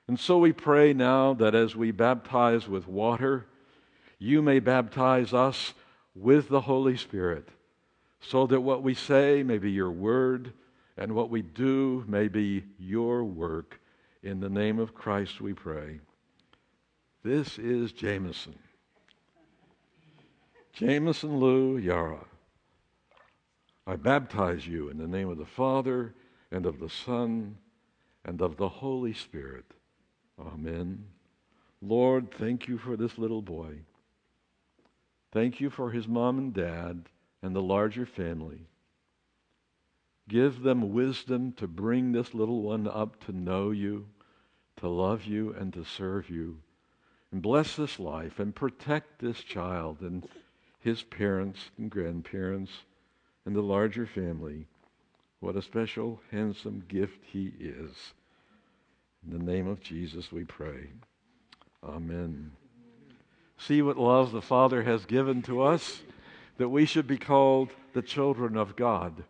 And 0.07 0.19
so 0.19 0.37
we 0.37 0.51
pray 0.51 0.93
now 0.93 1.33
that 1.35 1.55
as 1.55 1.75
we 1.75 1.91
baptize 1.91 2.67
with 2.67 2.87
water, 2.87 3.45
you 4.19 4.41
may 4.41 4.59
baptize 4.59 5.33
us 5.33 5.73
with 6.15 6.49
the 6.49 6.61
Holy 6.61 6.97
Spirit, 6.97 7.49
so 8.21 8.45
that 8.47 8.61
what 8.61 8.83
we 8.83 8.93
say 8.93 9.43
may 9.43 9.57
be 9.57 9.71
your 9.71 9.91
word 9.91 10.53
and 10.97 11.15
what 11.15 11.29
we 11.29 11.41
do 11.41 12.03
may 12.07 12.27
be 12.27 12.63
your 12.77 13.23
work. 13.23 13.79
In 14.21 14.39
the 14.39 14.49
name 14.49 14.79
of 14.79 14.93
Christ 14.93 15.41
we 15.41 15.53
pray. 15.53 15.99
This 17.23 17.57
is 17.57 17.91
Jameson. 17.91 18.55
Jameson 20.73 21.39
Lou 21.39 21.77
Yara. 21.77 22.25
I 23.85 23.95
baptize 23.95 24.65
you 24.65 24.89
in 24.89 24.97
the 24.97 25.07
name 25.07 25.29
of 25.29 25.37
the 25.37 25.45
Father 25.45 26.13
and 26.51 26.65
of 26.65 26.79
the 26.79 26.89
Son 26.89 27.57
and 28.23 28.41
of 28.41 28.57
the 28.57 28.69
Holy 28.69 29.13
Spirit. 29.13 29.65
Amen. 30.39 31.05
Lord, 31.81 32.31
thank 32.31 32.67
you 32.67 32.77
for 32.77 32.95
this 32.95 33.17
little 33.17 33.41
boy. 33.41 33.79
Thank 35.31 35.59
you 35.59 35.69
for 35.69 35.91
his 35.91 36.07
mom 36.07 36.37
and 36.37 36.53
dad 36.53 37.09
and 37.41 37.55
the 37.55 37.61
larger 37.61 38.05
family. 38.05 38.67
Give 40.29 40.61
them 40.61 40.93
wisdom 40.93 41.51
to 41.53 41.67
bring 41.67 42.11
this 42.11 42.33
little 42.33 42.61
one 42.61 42.87
up 42.87 43.23
to 43.25 43.33
know 43.33 43.71
you, 43.71 44.07
to 44.77 44.87
love 44.87 45.25
you, 45.25 45.53
and 45.53 45.73
to 45.73 45.83
serve 45.83 46.29
you. 46.29 46.59
And 47.31 47.41
bless 47.41 47.75
this 47.75 47.99
life 47.99 48.39
and 48.39 48.55
protect 48.55 49.19
this 49.19 49.41
child 49.41 50.01
and 50.01 50.27
his 50.79 51.03
parents 51.03 51.71
and 51.77 51.89
grandparents 51.89 52.71
and 53.45 53.55
the 53.55 53.61
larger 53.61 54.05
family. 54.05 54.67
What 55.39 55.57
a 55.57 55.61
special, 55.61 56.21
handsome 56.31 56.83
gift 56.87 57.19
he 57.25 57.51
is. 57.59 58.13
In 59.25 59.37
the 59.37 59.51
name 59.51 59.67
of 59.67 59.81
Jesus 59.81 60.31
we 60.31 60.43
pray. 60.43 60.89
Amen. 61.83 62.51
See 63.57 63.81
what 63.81 63.97
love 63.97 64.31
the 64.31 64.41
Father 64.41 64.83
has 64.83 65.05
given 65.05 65.41
to 65.43 65.61
us, 65.61 66.01
that 66.57 66.69
we 66.69 66.85
should 66.85 67.07
be 67.07 67.17
called 67.17 67.69
the 67.93 68.01
children 68.01 68.57
of 68.57 68.75
God. 68.75 69.23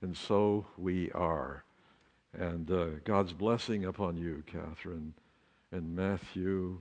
And 0.00 0.16
so 0.16 0.66
we 0.78 1.10
are. 1.12 1.64
And 2.32 2.70
uh, 2.70 2.86
God's 3.04 3.32
blessing 3.32 3.84
upon 3.84 4.16
you, 4.16 4.42
Catherine 4.46 5.12
and 5.72 5.94
Matthew. 5.94 6.80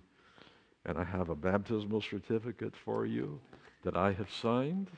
And 0.85 0.97
I 0.97 1.03
have 1.03 1.29
a 1.29 1.35
baptismal 1.35 2.01
certificate 2.01 2.75
for 2.75 3.05
you 3.05 3.39
that 3.83 3.97
I 3.97 4.13
have 4.13 4.31
signed, 4.31 4.89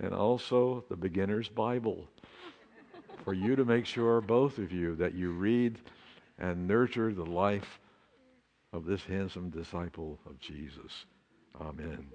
and 0.00 0.12
also 0.12 0.84
the 0.88 0.96
beginner's 0.96 1.48
Bible 1.48 2.08
for 3.24 3.32
you 3.32 3.54
to 3.56 3.64
make 3.64 3.86
sure, 3.86 4.20
both 4.20 4.58
of 4.58 4.72
you, 4.72 4.96
that 4.96 5.14
you 5.14 5.30
read 5.30 5.78
and 6.38 6.66
nurture 6.66 7.12
the 7.12 7.24
life 7.24 7.80
of 8.72 8.84
this 8.84 9.02
handsome 9.04 9.50
disciple 9.50 10.18
of 10.26 10.38
Jesus. 10.40 11.06
Amen. 11.60 12.08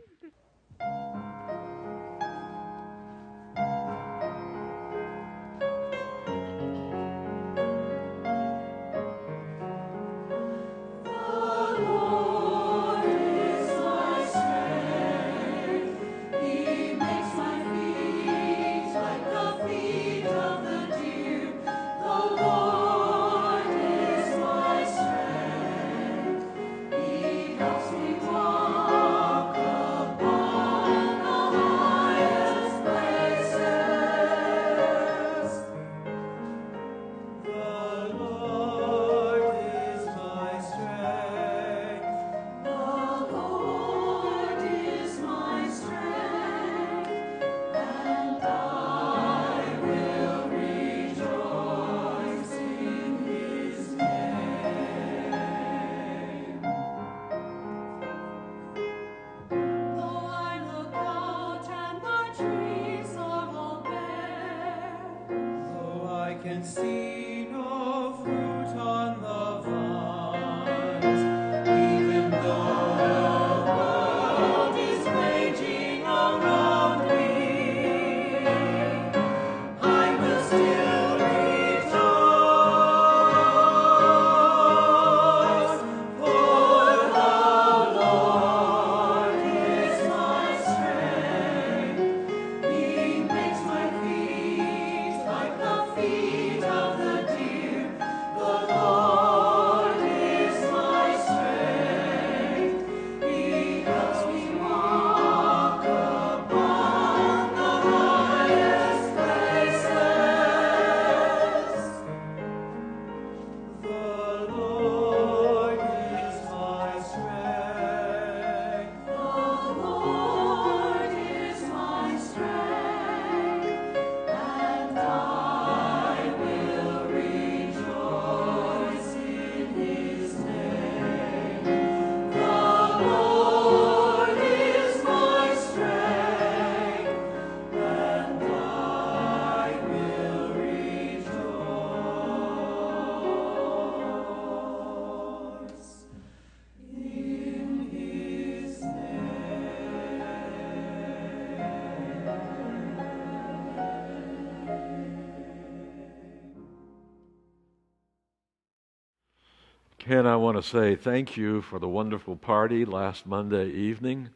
Ken, 160.10 160.26
I 160.26 160.38
want 160.38 160.58
to 160.58 160.64
say 160.64 160.96
thank 160.96 161.38
you 161.38 161.62
for 161.62 161.78
the 161.78 161.88
wonderful 161.88 162.36
party 162.36 162.84
last 162.84 163.28
Monday 163.28 163.70
evening. 163.70 164.30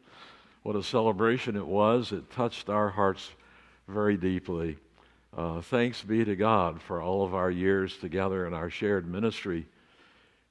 What 0.61 0.75
a 0.75 0.83
celebration 0.83 1.55
it 1.55 1.65
was. 1.65 2.11
It 2.11 2.29
touched 2.29 2.69
our 2.69 2.89
hearts 2.89 3.31
very 3.87 4.15
deeply. 4.15 4.77
Uh, 5.35 5.61
thanks 5.61 6.03
be 6.03 6.23
to 6.25 6.35
God 6.35 6.79
for 6.79 7.01
all 7.01 7.25
of 7.25 7.33
our 7.33 7.49
years 7.49 7.97
together 7.97 8.45
in 8.45 8.53
our 8.53 8.69
shared 8.69 9.07
ministry. 9.07 9.65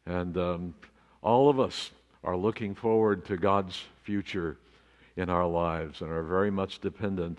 And 0.07 0.37
um, 0.37 0.75
all 1.23 1.49
of 1.49 1.61
us 1.61 1.93
are 2.25 2.37
looking 2.37 2.75
forward 2.75 3.25
to 3.27 3.37
God's 3.37 3.81
future 4.03 4.59
in 5.15 5.31
our 5.31 5.47
lives 5.47 6.01
and 6.01 6.11
are 6.11 6.25
very 6.25 6.51
much 6.51 6.81
dependent 6.81 7.39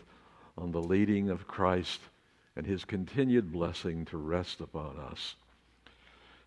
on 0.57 0.71
the 0.71 0.81
leading 0.81 1.29
of 1.29 1.49
Christ 1.49 1.99
and 2.55 2.65
his 2.65 2.85
continued 2.85 3.51
blessing 3.51 4.05
to 4.05 4.15
rest 4.15 4.61
upon 4.61 4.97
us. 4.99 5.35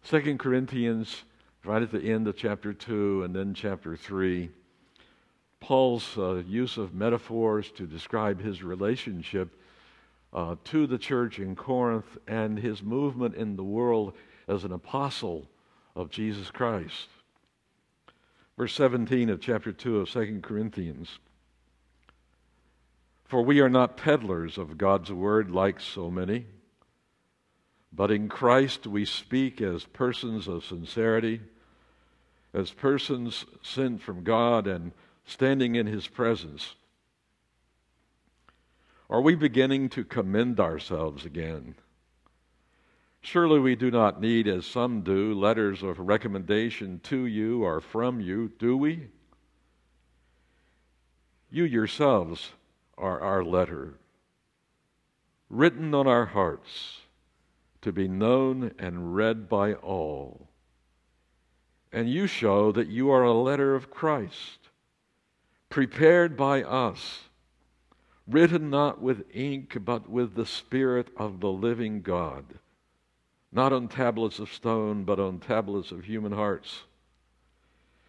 Second 0.07 0.39
Corinthians, 0.39 1.25
right 1.65 1.83
at 1.83 1.91
the 1.91 2.01
end 2.01 2.29
of 2.29 2.37
chapter 2.37 2.73
2 2.73 3.25
and 3.25 3.35
then 3.35 3.55
chapter 3.55 3.97
3, 3.97 4.49
Paul's 5.59 6.17
uh, 6.17 6.45
use 6.47 6.77
of 6.77 6.95
metaphors 6.95 7.73
to 7.73 7.89
describe 7.89 8.41
his 8.41 8.63
relationship 8.63 9.61
uh, 10.33 10.55
to 10.63 10.87
the 10.87 10.97
church 10.97 11.41
in 11.41 11.57
Corinth 11.57 12.19
and 12.29 12.57
his 12.57 12.85
movement 12.85 13.35
in 13.35 13.57
the 13.57 13.65
world 13.65 14.13
as 14.47 14.63
an 14.63 14.71
apostle 14.71 15.49
of 15.97 16.09
Jesus 16.09 16.53
Christ. 16.53 17.09
Verse 18.57 18.75
17 18.75 19.29
of 19.29 19.41
chapter 19.41 19.73
2 19.73 19.99
of 19.99 20.09
2 20.09 20.39
Corinthians. 20.41 21.19
For 23.25 23.43
we 23.43 23.59
are 23.59 23.69
not 23.69 23.97
peddlers 23.97 24.57
of 24.57 24.79
God's 24.79 25.11
word 25.11 25.51
like 25.51 25.81
so 25.81 26.13
many, 26.13 26.47
but 27.97 28.11
in 28.11 28.29
Christ 28.29 28.87
we 28.87 29.07
speak 29.07 29.63
as 29.63 29.85
persons 29.85 30.47
of 30.47 30.65
sincerity, 30.65 31.41
as 32.53 32.71
persons 32.71 33.47
sent 33.63 34.03
from 34.03 34.23
God 34.23 34.67
and 34.67 34.93
standing 35.25 35.75
in 35.75 35.87
his 35.87 36.07
presence. 36.07 36.75
Are 39.09 39.23
we 39.23 39.35
beginning 39.35 39.89
to 39.91 40.05
commend 40.05 40.61
ourselves 40.61 41.25
again? 41.25 41.75
Surely 43.23 43.59
we 43.59 43.75
do 43.75 43.91
not 43.91 44.21
need, 44.21 44.47
as 44.47 44.67
some 44.67 45.01
do, 45.01 45.33
letters 45.35 45.83
of 45.83 45.99
recommendation 45.99 47.01
to 47.05 47.25
you 47.27 47.65
or 47.65 47.81
from 47.81 48.21
you, 48.21 48.53
do 48.59 48.77
we? 48.77 49.09
You 51.51 51.65
yourselves 51.65 52.53
are 52.99 53.21
our 53.21 53.43
letter, 53.43 53.95
written 55.49 55.95
on 55.95 56.07
our 56.07 56.27
hearts, 56.27 57.01
to 57.87 57.93
be 57.93 58.09
known 58.09 58.73
and 58.81 59.15
read 59.15 59.49
by 59.49 59.73
all. 59.75 60.49
And 61.93 62.11
you 62.11 62.27
show 62.27 62.73
that 62.73 62.89
you 62.89 63.11
are 63.13 63.23
a 63.23 63.33
letter 63.33 63.77
of 63.77 63.93
Christ, 63.93 64.59
prepared 65.71 66.37
by 66.37 66.65
us, 66.65 67.21
written 68.27 68.71
not 68.71 69.01
with 69.01 69.25
ink, 69.33 69.79
but 69.85 70.11
with 70.11 70.35
the 70.35 70.45
Spirit 70.45 71.11
of 71.17 71.39
the 71.39 71.53
living 71.53 72.03
God, 72.03 72.45
not 73.53 73.73
on 73.73 73.87
tablets 73.87 74.41
of 74.41 74.53
stone, 74.53 75.05
but 75.05 75.21
on 75.21 75.39
tablets 75.39 75.93
of 75.93 76.07
human 76.07 76.33
hearts. 76.33 76.83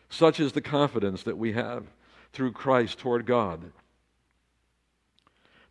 Such 0.09 0.39
is 0.39 0.53
the 0.53 0.59
confidence 0.61 1.21
that 1.21 1.37
we 1.37 1.53
have 1.53 1.83
through 2.33 2.53
Christ 2.53 2.97
toward 2.97 3.27
God. 3.27 3.71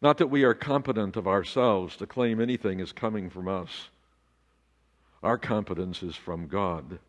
Not 0.01 0.19
that 0.19 0.31
we 0.31 0.45
are 0.45 0.55
competent 0.55 1.17
of 1.17 1.27
ourselves 1.27 1.97
to 1.97 2.07
claim 2.07 2.41
anything 2.41 2.79
is 2.79 2.93
coming 2.93 3.29
from 3.29 3.49
us. 3.49 3.89
Our 5.27 5.39
competence 5.39 6.05
is 6.05 6.15
from 6.15 6.47
God, 6.47 7.01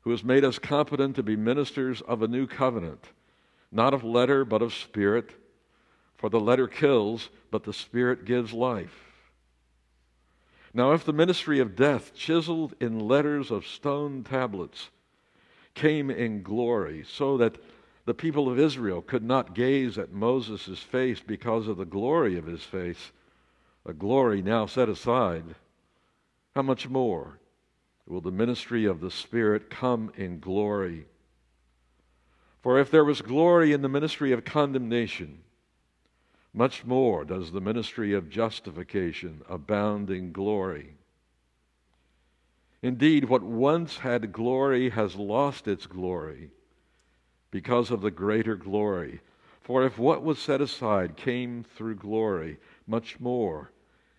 who 0.00 0.10
has 0.10 0.24
made 0.24 0.42
us 0.42 0.58
competent 0.58 1.14
to 1.14 1.22
be 1.22 1.36
ministers 1.36 2.00
of 2.00 2.20
a 2.20 2.26
new 2.26 2.48
covenant, 2.48 3.10
not 3.70 3.94
of 3.94 4.02
letter, 4.02 4.44
but 4.44 4.60
of 4.60 4.74
spirit. 4.74 5.30
For 6.16 6.28
the 6.28 6.40
letter 6.40 6.66
kills, 6.66 7.30
but 7.52 7.62
the 7.62 7.72
spirit 7.72 8.24
gives 8.24 8.52
life. 8.52 9.04
Now, 10.74 10.94
if 10.94 11.04
the 11.04 11.12
ministry 11.12 11.60
of 11.60 11.76
death, 11.76 12.12
chiseled 12.12 12.74
in 12.80 12.98
letters 12.98 13.52
of 13.52 13.68
stone 13.68 14.24
tablets, 14.24 14.90
came 15.74 16.10
in 16.10 16.42
glory, 16.42 17.04
so 17.08 17.36
that 17.36 17.56
the 18.04 18.14
people 18.14 18.50
of 18.50 18.58
Israel 18.58 19.00
could 19.00 19.22
not 19.22 19.54
gaze 19.54 19.96
at 19.96 20.10
Moses' 20.10 20.80
face 20.80 21.20
because 21.24 21.68
of 21.68 21.76
the 21.76 21.84
glory 21.84 22.36
of 22.36 22.46
his 22.46 22.64
face, 22.64 23.12
a 23.84 23.92
glory 23.92 24.42
now 24.42 24.66
set 24.66 24.88
aside. 24.88 25.54
How 26.56 26.62
much 26.62 26.88
more 26.88 27.38
will 28.06 28.22
the 28.22 28.30
ministry 28.30 28.86
of 28.86 29.00
the 29.02 29.10
Spirit 29.10 29.68
come 29.68 30.10
in 30.16 30.40
glory? 30.40 31.04
For 32.62 32.80
if 32.80 32.90
there 32.90 33.04
was 33.04 33.20
glory 33.20 33.74
in 33.74 33.82
the 33.82 33.90
ministry 33.90 34.32
of 34.32 34.46
condemnation, 34.46 35.40
much 36.54 36.82
more 36.86 37.26
does 37.26 37.52
the 37.52 37.60
ministry 37.60 38.14
of 38.14 38.30
justification 38.30 39.42
abound 39.50 40.08
in 40.08 40.32
glory. 40.32 40.94
Indeed, 42.80 43.26
what 43.26 43.42
once 43.42 43.98
had 43.98 44.32
glory 44.32 44.88
has 44.88 45.14
lost 45.14 45.68
its 45.68 45.84
glory 45.84 46.48
because 47.50 47.90
of 47.90 48.00
the 48.00 48.10
greater 48.10 48.56
glory. 48.56 49.20
For 49.60 49.84
if 49.84 49.98
what 49.98 50.22
was 50.22 50.38
set 50.38 50.62
aside 50.62 51.18
came 51.18 51.66
through 51.76 51.96
glory, 51.96 52.56
much 52.86 53.20
more 53.20 53.72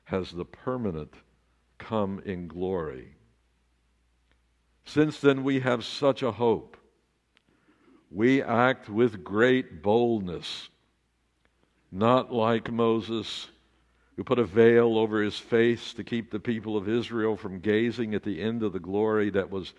has 0.03 0.31
the 0.31 0.45
permanent 0.45 1.15
come 1.77 2.21
in 2.25 2.47
glory. 2.47 3.15
Since 4.85 5.19
then 5.19 5.43
we 5.43 5.59
have 5.59 5.83
such 5.83 6.23
a 6.23 6.31
hope, 6.31 6.77
we 8.09 8.41
act 8.41 8.89
with 8.89 9.23
great 9.23 9.81
boldness, 9.83 10.69
not 11.91 12.33
like 12.33 12.71
Moses, 12.71 13.47
who 14.15 14.23
put 14.23 14.39
a 14.39 14.43
veil 14.43 14.97
over 14.97 15.21
his 15.21 15.37
face 15.37 15.93
to 15.93 16.03
keep 16.03 16.31
the 16.31 16.39
people 16.39 16.77
of 16.77 16.89
Israel 16.89 17.35
from 17.35 17.59
gazing 17.59 18.15
at 18.15 18.23
the 18.23 18.41
end 18.41 18.63
of 18.63 18.73
the 18.73 18.79
glory 18.79 19.29
that 19.29 19.51
was 19.51 19.73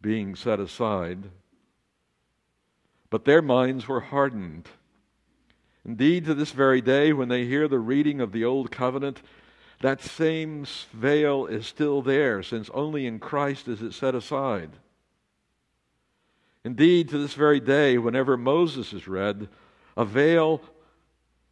being 0.00 0.36
set 0.36 0.60
aside. 0.60 1.30
But 3.10 3.24
their 3.24 3.42
minds 3.42 3.88
were 3.88 4.00
hardened. 4.00 4.68
Indeed, 5.84 6.26
to 6.26 6.34
this 6.34 6.52
very 6.52 6.80
day, 6.80 7.12
when 7.12 7.28
they 7.28 7.46
hear 7.46 7.66
the 7.66 7.78
reading 7.78 8.20
of 8.20 8.32
the 8.32 8.44
Old 8.44 8.70
Covenant, 8.70 9.22
that 9.80 10.02
same 10.02 10.66
veil 10.92 11.46
is 11.46 11.66
still 11.66 12.02
there, 12.02 12.42
since 12.42 12.70
only 12.74 13.06
in 13.06 13.18
Christ 13.18 13.66
is 13.66 13.80
it 13.80 13.94
set 13.94 14.14
aside. 14.14 14.70
Indeed, 16.64 17.08
to 17.08 17.18
this 17.18 17.34
very 17.34 17.60
day, 17.60 17.96
whenever 17.96 18.36
Moses 18.36 18.92
is 18.92 19.08
read, 19.08 19.48
a 19.96 20.04
veil 20.04 20.60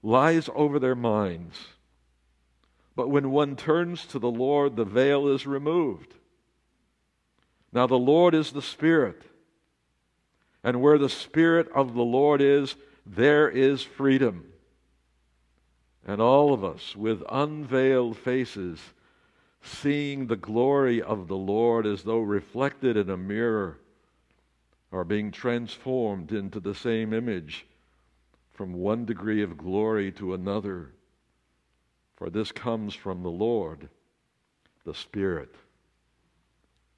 lies 0.03 0.51
over 0.55 0.79
their 0.79 0.95
minds. 0.95 1.57
But 2.95 3.09
when 3.09 3.31
one 3.31 3.57
turns 3.57 4.05
to 4.07 4.19
the 4.19 4.31
Lord, 4.31 4.77
the 4.77 4.85
veil 4.85 5.29
is 5.29 5.47
removed. 5.47 6.15
Now, 7.73 7.87
the 7.87 7.99
Lord 7.99 8.35
is 8.35 8.51
the 8.51 8.63
Spirit. 8.63 9.23
And 10.63 10.83
where 10.83 10.99
the 10.99 11.09
Spirit 11.09 11.69
of 11.75 11.95
the 11.95 12.03
Lord 12.03 12.43
is, 12.43 12.75
there 13.07 13.49
is 13.49 13.83
freedom. 13.83 14.45
And 16.09 16.23
all 16.23 16.55
of 16.55 16.65
us, 16.65 16.97
with 16.97 17.23
unveiled 17.29 18.17
faces, 18.17 18.81
seeing 19.61 20.27
the 20.27 20.37
glory 20.37 21.03
of 21.03 21.29
the 21.29 21.37
Lord 21.37 21.85
as 21.85 22.03
though 22.03 22.21
reflected 22.21 22.97
in 22.97 23.11
a 23.11 23.17
mirror, 23.19 23.79
are 24.91 25.05
being 25.05 25.31
transformed 25.31 26.33
into 26.33 26.61
the 26.61 26.75
same 26.75 27.13
image 27.13 27.67
from 28.55 28.73
one 28.73 29.05
degree 29.05 29.43
of 29.43 29.59
glory 29.59 30.11
to 30.13 30.33
another. 30.33 30.95
For 32.17 32.31
this 32.31 32.53
comes 32.53 32.95
from 32.95 33.23
the 33.23 33.29
Lord, 33.29 33.91
the 34.87 34.95
Spirit, 34.95 35.55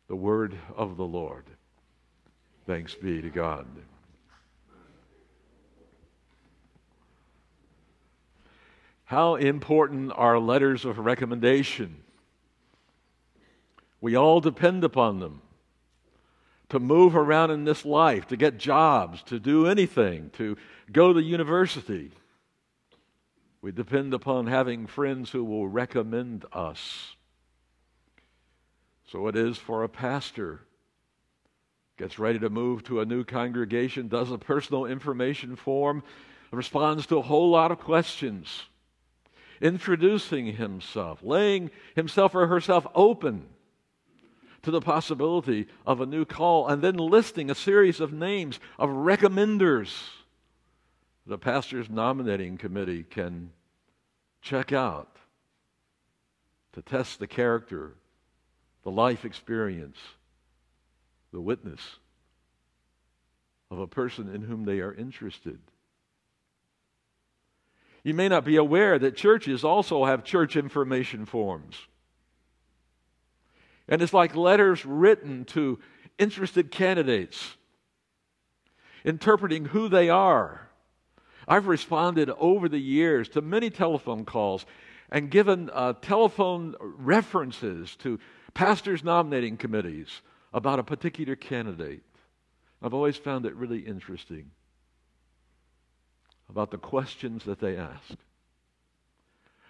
the 0.07 0.15
Word 0.15 0.57
of 0.77 0.97
the 0.97 1.05
Lord. 1.05 1.47
Thanks 2.65 2.95
be 2.95 3.21
to 3.21 3.29
God. 3.29 3.67
How 9.11 9.35
important 9.35 10.13
are 10.15 10.39
letters 10.39 10.85
of 10.85 11.01
recommendation? 11.01 11.97
We 14.01 14.15
all 14.15 14.41
depend 14.41 14.85
upon 14.85 15.19
them 15.19 15.43
to 16.69 16.79
move 16.79 17.17
around 17.17 17.51
in 17.51 17.65
this 17.65 17.85
life, 17.85 18.29
to 18.29 18.37
get 18.37 18.57
jobs, 18.57 19.21
to 19.25 19.41
do 19.41 19.67
anything, 19.67 20.31
to 20.35 20.57
go 20.93 21.13
to 21.13 21.21
university. 21.21 22.13
We 23.61 23.73
depend 23.73 24.15
upon 24.15 24.47
having 24.47 24.87
friends 24.87 25.33
who 25.33 25.43
will 25.43 25.67
recommend 25.67 26.45
us. 26.53 27.17
So 29.11 29.27
it 29.27 29.35
is 29.35 29.59
for 29.59 29.83
a 29.83 29.89
pastor 29.89 30.61
gets 31.99 32.21
ready 32.21 32.39
to 32.39 32.49
move 32.49 32.85
to 32.85 33.01
a 33.01 33.05
new 33.05 33.25
congregation, 33.25 34.07
does 34.07 34.31
a 34.31 34.39
personal 34.39 34.85
information 34.85 35.57
form, 35.57 36.05
responds 36.53 37.07
to 37.07 37.17
a 37.17 37.23
whole 37.23 37.51
lot 37.51 37.73
of 37.73 37.81
questions, 37.81 38.67
introducing 39.61 40.55
himself, 40.55 41.21
laying 41.23 41.71
himself 41.95 42.35
or 42.35 42.47
herself 42.47 42.87
open 42.95 43.47
to 44.63 44.71
the 44.71 44.81
possibility 44.81 45.67
of 45.87 46.01
a 46.01 46.07
new 46.07 46.25
call, 46.25 46.69
and 46.69 46.83
then 46.83 46.97
listing 46.97 47.51
a 47.51 47.55
series 47.55 48.01
of 48.01 48.13
names 48.13 48.61
of 48.79 48.91
recommenders 48.91 50.11
the 51.27 51.39
pastor's 51.39 51.89
nominating 51.89 52.59
committee 52.59 53.05
can 53.05 53.51
check 54.43 54.73
out 54.73 55.17
to 56.73 56.83
test 56.83 57.19
the 57.19 57.27
character, 57.27 57.95
the 58.83 58.91
life 58.91 59.25
experience 59.25 59.99
the 61.33 61.41
witness 61.41 61.81
of 63.71 63.79
a 63.79 63.87
person 63.87 64.35
in 64.35 64.43
whom 64.43 64.65
they 64.65 64.81
are 64.81 64.93
interested. 64.93 65.61
You 68.03 68.15
may 68.15 68.29
not 68.29 68.45
be 68.45 68.57
aware 68.57 68.99
that 68.99 69.17
churches 69.17 69.65
also 69.65 70.05
have 70.05 70.25
church 70.25 70.57
information 70.57 71.27
forms. 71.27 71.77
And 73.89 74.01
it's 74.01 74.15
like 74.15 74.37
letters 74.37 74.87
written 74.87 75.45
to 75.47 75.79
interested 76.19 76.71
candidates, 76.71 77.57
interpreting 79.05 79.67
who 79.67 79.89
they 79.89 80.09
are. 80.09 80.69
I've 81.49 81.67
responded 81.67 82.31
over 82.39 82.69
the 82.69 82.79
years 82.79 83.29
to 83.31 83.41
many 83.41 83.71
telephone 83.71 84.25
calls 84.25 84.65
and 85.11 85.31
given 85.31 85.71
uh, 85.73 85.95
telephone 85.95 86.77
references 86.81 87.97
to 87.97 88.21
pastors' 88.55 89.03
nominating 89.03 89.57
committees 89.57 90.23
about 90.53 90.79
a 90.79 90.85
particular 90.85 91.35
candidate. 91.35 92.03
I've 92.83 92.95
always 92.95 93.17
found 93.17 93.47
it 93.47 93.55
really 93.57 93.81
interesting. 93.81 94.53
About 96.51 96.73
the 96.73 96.79
questions 96.79 97.45
that 97.45 97.61
they 97.61 97.77
ask. 97.77 98.17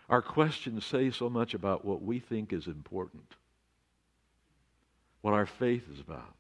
Our 0.09 0.23
questions 0.23 0.85
say 0.85 1.11
so 1.11 1.29
much 1.29 1.55
about 1.55 1.85
what 1.85 2.03
we 2.03 2.19
think 2.19 2.53
is 2.53 2.67
important, 2.67 3.35
what 5.21 5.35
our 5.35 5.47
faith 5.47 5.85
is 5.93 6.01
about, 6.01 6.35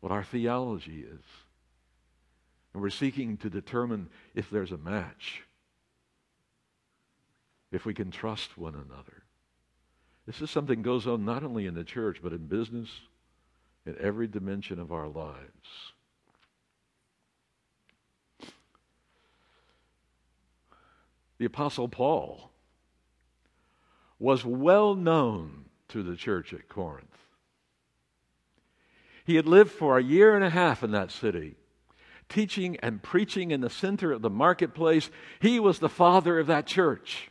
what 0.00 0.12
our 0.12 0.24
theology 0.24 1.00
is. 1.00 1.24
And 2.74 2.82
we're 2.82 2.90
seeking 2.90 3.38
to 3.38 3.48
determine 3.48 4.10
if 4.34 4.50
there's 4.50 4.72
a 4.72 4.76
match, 4.76 5.44
if 7.72 7.86
we 7.86 7.94
can 7.94 8.10
trust 8.10 8.58
one 8.58 8.74
another. 8.74 9.22
This 10.26 10.42
is 10.42 10.50
something 10.50 10.82
that 10.82 10.88
goes 10.88 11.06
on 11.06 11.24
not 11.24 11.44
only 11.44 11.66
in 11.66 11.74
the 11.74 11.84
church, 11.84 12.18
but 12.22 12.32
in 12.32 12.48
business, 12.48 12.88
in 13.86 13.96
every 14.00 14.26
dimension 14.26 14.80
of 14.80 14.92
our 14.92 15.06
lives. 15.06 15.92
The 21.38 21.44
Apostle 21.44 21.88
Paul 21.88 22.50
was 24.18 24.44
well 24.44 24.94
known 24.94 25.66
to 25.88 26.02
the 26.02 26.16
church 26.16 26.52
at 26.52 26.68
Corinth. 26.68 27.26
He 29.24 29.36
had 29.36 29.46
lived 29.46 29.72
for 29.72 29.98
a 29.98 30.02
year 30.02 30.34
and 30.34 30.44
a 30.44 30.50
half 30.50 30.82
in 30.82 30.92
that 30.92 31.10
city, 31.10 31.56
teaching 32.28 32.76
and 32.76 33.02
preaching 33.02 33.50
in 33.50 33.60
the 33.60 33.70
center 33.70 34.12
of 34.12 34.22
the 34.22 34.30
marketplace. 34.30 35.10
He 35.40 35.60
was 35.60 35.78
the 35.78 35.88
father 35.88 36.38
of 36.38 36.46
that 36.46 36.66
church. 36.66 37.30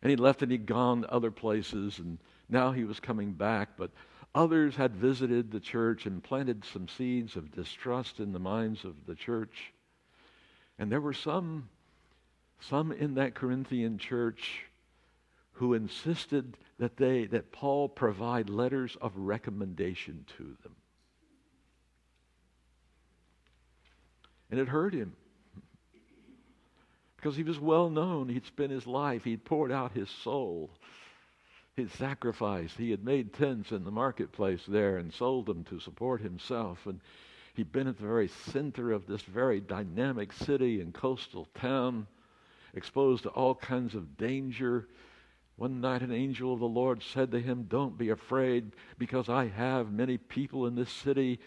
And 0.00 0.10
he'd 0.10 0.20
left 0.20 0.42
and 0.42 0.50
he'd 0.50 0.66
gone 0.66 1.04
other 1.08 1.30
places, 1.30 1.98
and 1.98 2.18
now 2.48 2.72
he 2.72 2.84
was 2.84 3.00
coming 3.00 3.32
back. 3.32 3.70
But 3.76 3.90
others 4.34 4.76
had 4.76 4.96
visited 4.96 5.50
the 5.50 5.60
church 5.60 6.06
and 6.06 6.22
planted 6.22 6.64
some 6.64 6.88
seeds 6.88 7.36
of 7.36 7.52
distrust 7.52 8.18
in 8.18 8.32
the 8.32 8.38
minds 8.38 8.84
of 8.84 9.06
the 9.06 9.14
church. 9.14 9.72
And 10.78 10.90
there 10.90 11.00
were 11.00 11.12
some 11.12 11.68
some 12.68 12.92
in 12.92 13.14
that 13.14 13.34
Corinthian 13.34 13.98
church 13.98 14.66
who 15.52 15.74
insisted 15.74 16.56
that 16.78 16.96
they 16.96 17.26
that 17.26 17.52
Paul 17.52 17.88
provide 17.88 18.48
letters 18.48 18.96
of 19.00 19.16
recommendation 19.16 20.24
to 20.38 20.56
them. 20.62 20.74
And 24.50 24.60
it 24.60 24.68
hurt 24.68 24.92
him. 24.92 25.14
Because 27.16 27.36
he 27.36 27.42
was 27.42 27.60
well 27.60 27.88
known. 27.88 28.28
He'd 28.28 28.46
spent 28.46 28.72
his 28.72 28.86
life, 28.86 29.24
he'd 29.24 29.44
poured 29.44 29.70
out 29.70 29.92
his 29.92 30.10
soul, 30.10 30.70
he'd 31.76 31.92
sacrificed. 31.92 32.76
He 32.76 32.90
had 32.90 33.04
made 33.04 33.32
tents 33.32 33.70
in 33.70 33.84
the 33.84 33.90
marketplace 33.90 34.62
there 34.66 34.98
and 34.98 35.12
sold 35.12 35.46
them 35.46 35.64
to 35.64 35.78
support 35.78 36.20
himself. 36.20 36.86
And 36.86 37.00
he'd 37.54 37.70
been 37.70 37.86
at 37.86 37.98
the 37.98 38.06
very 38.06 38.28
center 38.28 38.90
of 38.90 39.06
this 39.06 39.22
very 39.22 39.60
dynamic 39.60 40.32
city 40.32 40.80
and 40.80 40.92
coastal 40.92 41.46
town 41.54 42.06
exposed 42.74 43.24
to 43.24 43.28
all 43.30 43.54
kinds 43.54 43.94
of 43.94 44.16
danger. 44.16 44.88
One 45.56 45.80
night, 45.80 46.02
an 46.02 46.12
angel 46.12 46.54
of 46.54 46.60
the 46.60 46.66
Lord 46.66 47.02
said 47.02 47.30
to 47.32 47.40
him, 47.40 47.66
Don't 47.68 47.98
be 47.98 48.08
afraid, 48.08 48.72
because 48.98 49.28
I 49.28 49.48
have 49.48 49.92
many 49.92 50.18
people 50.18 50.66
in 50.66 50.74
this 50.74 50.90
city. 50.90 51.40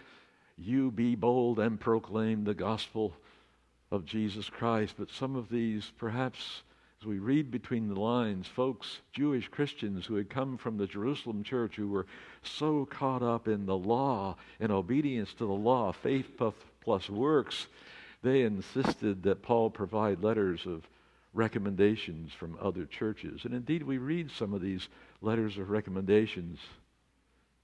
You 0.57 0.91
be 0.91 1.15
bold 1.15 1.59
and 1.59 1.79
proclaim 1.79 2.43
the 2.43 2.53
gospel 2.53 3.13
of 3.91 4.05
Jesus 4.05 4.49
Christ. 4.49 4.95
But 4.97 5.09
some 5.09 5.35
of 5.35 5.49
these, 5.49 5.91
perhaps 5.97 6.63
as 7.01 7.07
we 7.07 7.19
read 7.19 7.51
between 7.51 7.89
the 7.89 7.99
lines, 7.99 8.47
folks, 8.47 8.99
Jewish 9.11 9.47
Christians 9.49 10.05
who 10.05 10.15
had 10.15 10.29
come 10.29 10.57
from 10.57 10.77
the 10.77 10.87
Jerusalem 10.87 11.43
church 11.43 11.75
who 11.75 11.89
were 11.89 12.05
so 12.41 12.85
caught 12.85 13.21
up 13.21 13.47
in 13.47 13.65
the 13.65 13.77
law 13.77 14.37
and 14.59 14.71
obedience 14.71 15.33
to 15.33 15.45
the 15.45 15.53
law, 15.53 15.91
faith 15.91 16.31
plus 16.81 17.09
works, 17.09 17.67
they 18.23 18.41
insisted 18.43 19.23
that 19.23 19.43
Paul 19.43 19.69
provide 19.69 20.23
letters 20.23 20.65
of 20.65 20.87
recommendations 21.35 22.31
from 22.33 22.57
other 22.61 22.85
churches. 22.85 23.41
And 23.43 23.53
indeed, 23.53 23.83
we 23.83 23.97
read 23.97 24.31
some 24.31 24.53
of 24.53 24.61
these 24.61 24.87
letters 25.21 25.57
of 25.57 25.69
recommendations 25.69 26.59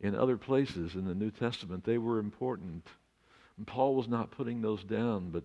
in 0.01 0.13
other 0.13 0.37
places 0.37 0.95
in 0.95 1.05
the 1.05 1.15
New 1.15 1.31
Testament. 1.31 1.85
They 1.85 1.97
were 1.97 2.19
important. 2.19 2.85
And 3.57 3.65
Paul 3.65 3.95
was 3.95 4.07
not 4.07 4.31
putting 4.31 4.61
those 4.61 4.83
down, 4.83 5.29
but 5.29 5.43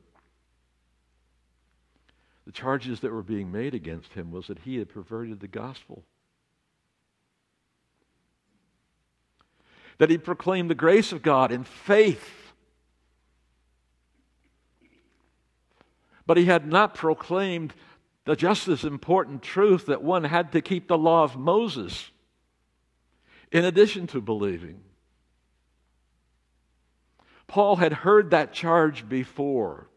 the 2.47 2.53
charges 2.53 3.01
that 3.01 3.13
were 3.13 3.23
being 3.23 3.53
made 3.53 3.75
against 3.75 4.13
him 4.13 4.31
was 4.33 4.49
that 4.49 4.61
he 4.61 4.77
had 4.77 4.89
perverted 4.89 5.41
the 5.41 5.49
gospel. 5.49 6.03
That 9.99 10.11
he 10.11 10.19
proclaimed 10.19 10.69
the 10.69 10.75
grace 10.75 11.13
of 11.13 11.23
God 11.23 11.53
in 11.53 11.65
faith. 11.65 12.53
But 16.27 16.37
he 16.37 16.47
had 16.47 16.67
not 16.67 16.95
proclaimed 16.95 17.73
the 18.27 18.37
just 18.37 18.69
as 18.69 18.85
important 18.85 19.41
truth 19.41 19.87
that 19.87 20.03
one 20.03 20.25
had 20.25 20.53
to 20.53 20.61
keep 20.61 20.89
the 20.89 20.99
law 20.99 21.23
of 21.23 21.37
Moses 21.37 22.11
in 23.53 23.65
addition 23.65 24.09
to 24.09 24.21
believing. 24.21 24.81
Paul 27.47 27.77
had 27.77 27.93
heard 27.93 28.31
that 28.31 28.53
charge 28.53 29.09
before 29.09 29.89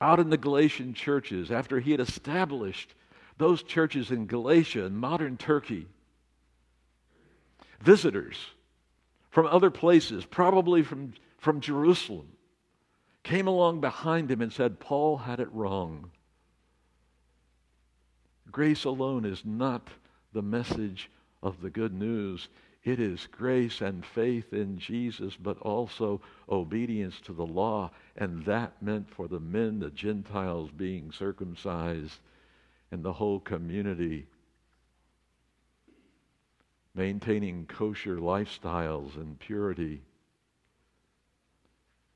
out 0.00 0.20
in 0.20 0.30
the 0.30 0.38
Galatian 0.38 0.94
churches 0.94 1.50
after 1.50 1.80
he 1.80 1.90
had 1.90 2.00
established 2.00 2.94
those 3.36 3.64
churches 3.64 4.12
in 4.12 4.26
Galatia 4.26 4.86
and 4.86 4.96
modern 4.96 5.36
Turkey. 5.36 5.88
Visitors 7.80 8.36
from 9.30 9.46
other 9.46 9.70
places, 9.70 10.24
probably 10.24 10.82
from, 10.84 11.14
from 11.38 11.60
Jerusalem, 11.60 12.28
came 13.24 13.48
along 13.48 13.80
behind 13.80 14.30
him 14.30 14.40
and 14.40 14.52
said, 14.52 14.78
Paul 14.78 15.18
had 15.18 15.40
it 15.40 15.52
wrong. 15.52 16.12
Grace 18.50 18.84
alone 18.84 19.24
is 19.24 19.44
not 19.44 19.88
the 20.32 20.42
message 20.42 21.10
of 21.42 21.60
the 21.60 21.70
good 21.70 21.94
news. 21.94 22.48
It 22.82 22.98
is 22.98 23.28
grace 23.30 23.80
and 23.80 24.04
faith 24.04 24.52
in 24.52 24.78
Jesus, 24.78 25.36
but 25.36 25.58
also 25.58 26.20
obedience 26.48 27.20
to 27.22 27.32
the 27.32 27.46
law. 27.46 27.90
And 28.16 28.44
that 28.46 28.82
meant 28.82 29.10
for 29.10 29.28
the 29.28 29.40
men, 29.40 29.80
the 29.80 29.90
Gentiles 29.90 30.70
being 30.70 31.12
circumcised, 31.12 32.18
and 32.90 33.02
the 33.02 33.12
whole 33.12 33.40
community 33.40 34.26
maintaining 36.94 37.66
kosher 37.66 38.16
lifestyles 38.16 39.14
and 39.16 39.38
purity. 39.38 40.02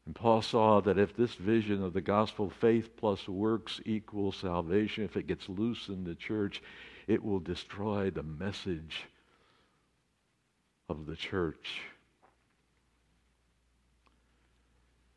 And 0.06 0.14
Paul 0.14 0.42
saw 0.42 0.80
that 0.82 0.98
if 0.98 1.16
this 1.16 1.34
vision 1.34 1.82
of 1.82 1.94
the 1.94 2.02
gospel, 2.02 2.50
faith 2.50 2.96
plus 2.96 3.26
works 3.26 3.80
equals 3.86 4.36
salvation, 4.36 5.04
if 5.04 5.16
it 5.16 5.26
gets 5.26 5.48
loose 5.48 5.88
in 5.88 6.04
the 6.04 6.14
church, 6.14 6.62
it 7.06 7.24
will 7.24 7.40
destroy 7.40 8.10
the 8.10 8.22
message 8.22 9.04
of 10.88 11.06
the 11.06 11.16
church. 11.16 11.80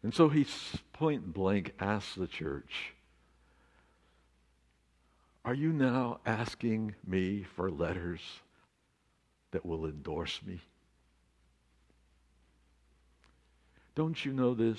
And 0.03 0.13
so 0.13 0.29
he 0.29 0.45
point 0.93 1.33
blank 1.33 1.73
asks 1.79 2.15
the 2.15 2.27
church, 2.27 2.93
Are 5.43 5.53
you 5.53 5.73
now 5.73 6.19
asking 6.25 6.95
me 7.05 7.43
for 7.43 7.69
letters 7.69 8.21
that 9.51 9.65
will 9.65 9.85
endorse 9.85 10.41
me? 10.45 10.61
Don't 13.97 14.23
you 14.23 14.31
know 14.31 14.53
this? 14.53 14.77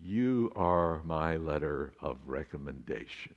You 0.00 0.52
are 0.54 1.02
my 1.02 1.36
letter 1.36 1.92
of 2.00 2.18
recommendation. 2.24 3.34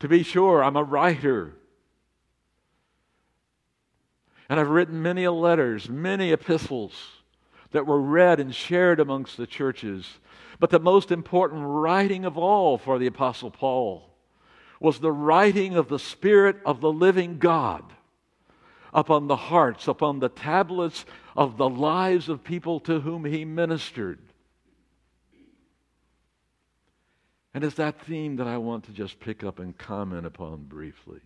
To 0.00 0.06
be 0.06 0.22
sure, 0.22 0.62
I'm 0.62 0.76
a 0.76 0.84
writer. 0.84 1.54
And 4.50 4.60
I've 4.60 4.68
written 4.68 5.00
many 5.00 5.26
letters, 5.26 5.88
many 5.88 6.30
epistles 6.30 6.92
that 7.70 7.86
were 7.86 8.02
read 8.02 8.38
and 8.38 8.54
shared 8.54 9.00
amongst 9.00 9.38
the 9.38 9.46
churches. 9.46 10.18
But 10.60 10.68
the 10.68 10.78
most 10.78 11.10
important 11.10 11.62
writing 11.64 12.26
of 12.26 12.36
all 12.36 12.76
for 12.76 12.98
the 12.98 13.06
Apostle 13.06 13.50
Paul 13.50 14.13
was 14.84 14.98
the 14.98 15.10
writing 15.10 15.76
of 15.76 15.88
the 15.88 15.98
Spirit 15.98 16.58
of 16.66 16.82
the 16.82 16.92
living 16.92 17.38
God 17.38 17.82
upon 18.92 19.28
the 19.28 19.34
hearts, 19.34 19.88
upon 19.88 20.18
the 20.18 20.28
tablets 20.28 21.06
of 21.34 21.56
the 21.56 21.70
lives 21.70 22.28
of 22.28 22.44
people 22.44 22.80
to 22.80 23.00
whom 23.00 23.24
he 23.24 23.46
ministered. 23.46 24.18
And 27.54 27.64
it's 27.64 27.76
that 27.76 28.02
theme 28.02 28.36
that 28.36 28.46
I 28.46 28.58
want 28.58 28.84
to 28.84 28.92
just 28.92 29.20
pick 29.20 29.42
up 29.42 29.58
and 29.58 29.76
comment 29.78 30.26
upon 30.26 30.64
briefly. 30.64 31.20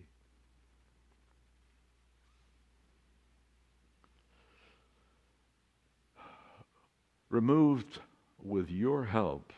Removed 7.28 7.98
with 8.40 8.70
your 8.70 9.04
help 9.04 9.52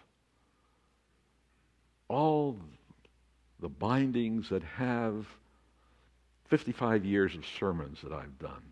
all 2.09 2.59
the 3.61 3.69
bindings 3.69 4.49
that 4.49 4.63
have 4.63 5.27
55 6.49 7.05
years 7.05 7.35
of 7.37 7.45
sermons 7.47 8.01
that 8.03 8.13
I've 8.13 8.39
done. 8.39 8.63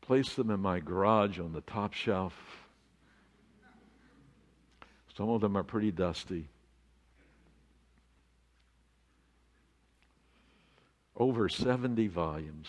Place 0.00 0.34
them 0.34 0.50
in 0.50 0.60
my 0.60 0.80
garage 0.80 1.38
on 1.38 1.52
the 1.52 1.60
top 1.62 1.94
shelf. 1.94 2.34
Some 5.16 5.28
of 5.28 5.40
them 5.40 5.56
are 5.56 5.62
pretty 5.62 5.92
dusty. 5.92 6.48
Over 11.16 11.48
70 11.48 12.08
volumes. 12.08 12.68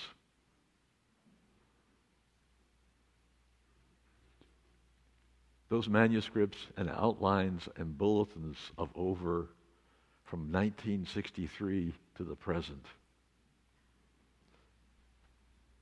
Those 5.74 5.90
manuscripts 5.90 6.68
and 6.78 6.88
outlines 6.88 7.68
and 7.78 7.98
bulletins 7.98 8.58
of 8.78 8.90
over 8.94 9.48
from 10.24 10.52
1963 10.52 11.96
to 12.18 12.24
the 12.24 12.36
present 12.36 12.86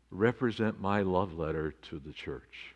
represent 0.09 0.79
my 0.79 1.01
love 1.01 1.37
letter 1.37 1.73
to 1.89 1.99
the 1.99 2.13
church. 2.13 2.73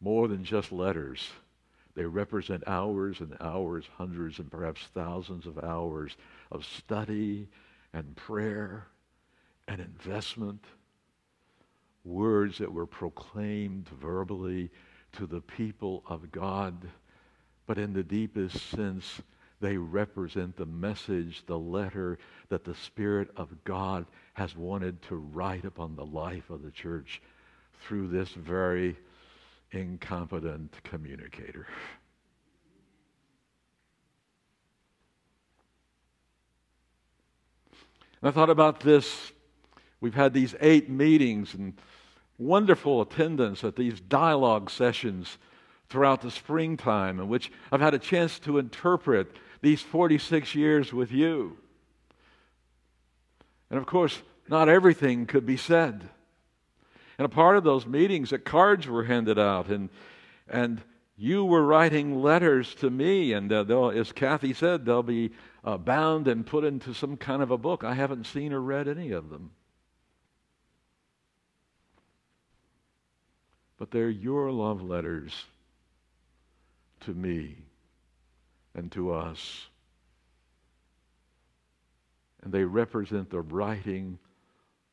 More 0.00 0.28
than 0.28 0.44
just 0.44 0.70
letters, 0.70 1.28
they 1.96 2.04
represent 2.04 2.62
hours 2.68 3.18
and 3.18 3.36
hours, 3.40 3.86
hundreds 3.96 4.38
and 4.38 4.48
perhaps 4.48 4.82
thousands 4.94 5.46
of 5.46 5.58
hours 5.64 6.16
of 6.52 6.64
study 6.64 7.48
and 7.92 8.14
prayer 8.14 8.86
and 9.66 9.80
investment. 9.80 10.64
Words 12.08 12.56
that 12.56 12.72
were 12.72 12.86
proclaimed 12.86 13.86
verbally 14.00 14.70
to 15.12 15.26
the 15.26 15.42
people 15.42 16.02
of 16.08 16.32
God, 16.32 16.88
but 17.66 17.76
in 17.76 17.92
the 17.92 18.02
deepest 18.02 18.70
sense, 18.70 19.20
they 19.60 19.76
represent 19.76 20.56
the 20.56 20.64
message, 20.64 21.42
the 21.44 21.58
letter 21.58 22.18
that 22.48 22.64
the 22.64 22.74
Spirit 22.74 23.28
of 23.36 23.62
God 23.62 24.06
has 24.32 24.56
wanted 24.56 25.02
to 25.02 25.16
write 25.16 25.66
upon 25.66 25.96
the 25.96 26.06
life 26.06 26.48
of 26.48 26.62
the 26.62 26.70
church 26.70 27.20
through 27.82 28.08
this 28.08 28.30
very 28.30 28.96
incompetent 29.72 30.82
communicator. 30.84 31.66
And 38.22 38.30
I 38.30 38.30
thought 38.30 38.48
about 38.48 38.80
this. 38.80 39.32
We've 40.00 40.14
had 40.14 40.32
these 40.32 40.54
eight 40.60 40.88
meetings 40.88 41.52
and 41.52 41.74
wonderful 42.38 43.02
attendance 43.02 43.64
at 43.64 43.76
these 43.76 44.00
dialogue 44.00 44.70
sessions 44.70 45.38
throughout 45.88 46.22
the 46.22 46.30
springtime, 46.30 47.18
in 47.18 47.28
which 47.28 47.50
I've 47.72 47.80
had 47.80 47.94
a 47.94 47.98
chance 47.98 48.38
to 48.40 48.58
interpret 48.58 49.36
these 49.60 49.82
46 49.82 50.54
years 50.54 50.92
with 50.92 51.10
you. 51.10 51.56
And 53.70 53.78
of 53.78 53.86
course, 53.86 54.22
not 54.48 54.68
everything 54.68 55.26
could 55.26 55.44
be 55.44 55.56
said. 55.56 56.08
And 57.18 57.26
a 57.26 57.28
part 57.28 57.56
of 57.56 57.64
those 57.64 57.86
meetings, 57.86 58.30
that 58.30 58.44
cards 58.44 58.86
were 58.86 59.04
handed 59.04 59.38
out, 59.38 59.68
and, 59.68 59.90
and 60.48 60.80
you 61.16 61.44
were 61.44 61.64
writing 61.64 62.22
letters 62.22 62.74
to 62.76 62.88
me, 62.88 63.32
and 63.32 63.52
uh, 63.52 63.88
as 63.88 64.12
Kathy 64.12 64.54
said, 64.54 64.84
they'll 64.84 65.02
be 65.02 65.32
uh, 65.64 65.76
bound 65.76 66.28
and 66.28 66.46
put 66.46 66.64
into 66.64 66.94
some 66.94 67.16
kind 67.16 67.42
of 67.42 67.50
a 67.50 67.58
book. 67.58 67.82
I 67.82 67.94
haven't 67.94 68.26
seen 68.26 68.52
or 68.52 68.60
read 68.60 68.86
any 68.86 69.10
of 69.10 69.28
them. 69.28 69.50
But 73.78 73.90
they're 73.90 74.10
your 74.10 74.50
love 74.50 74.82
letters 74.82 75.44
to 77.00 77.14
me 77.14 77.56
and 78.74 78.90
to 78.92 79.12
us. 79.12 79.66
And 82.42 82.52
they 82.52 82.64
represent 82.64 83.30
the 83.30 83.40
writing 83.40 84.18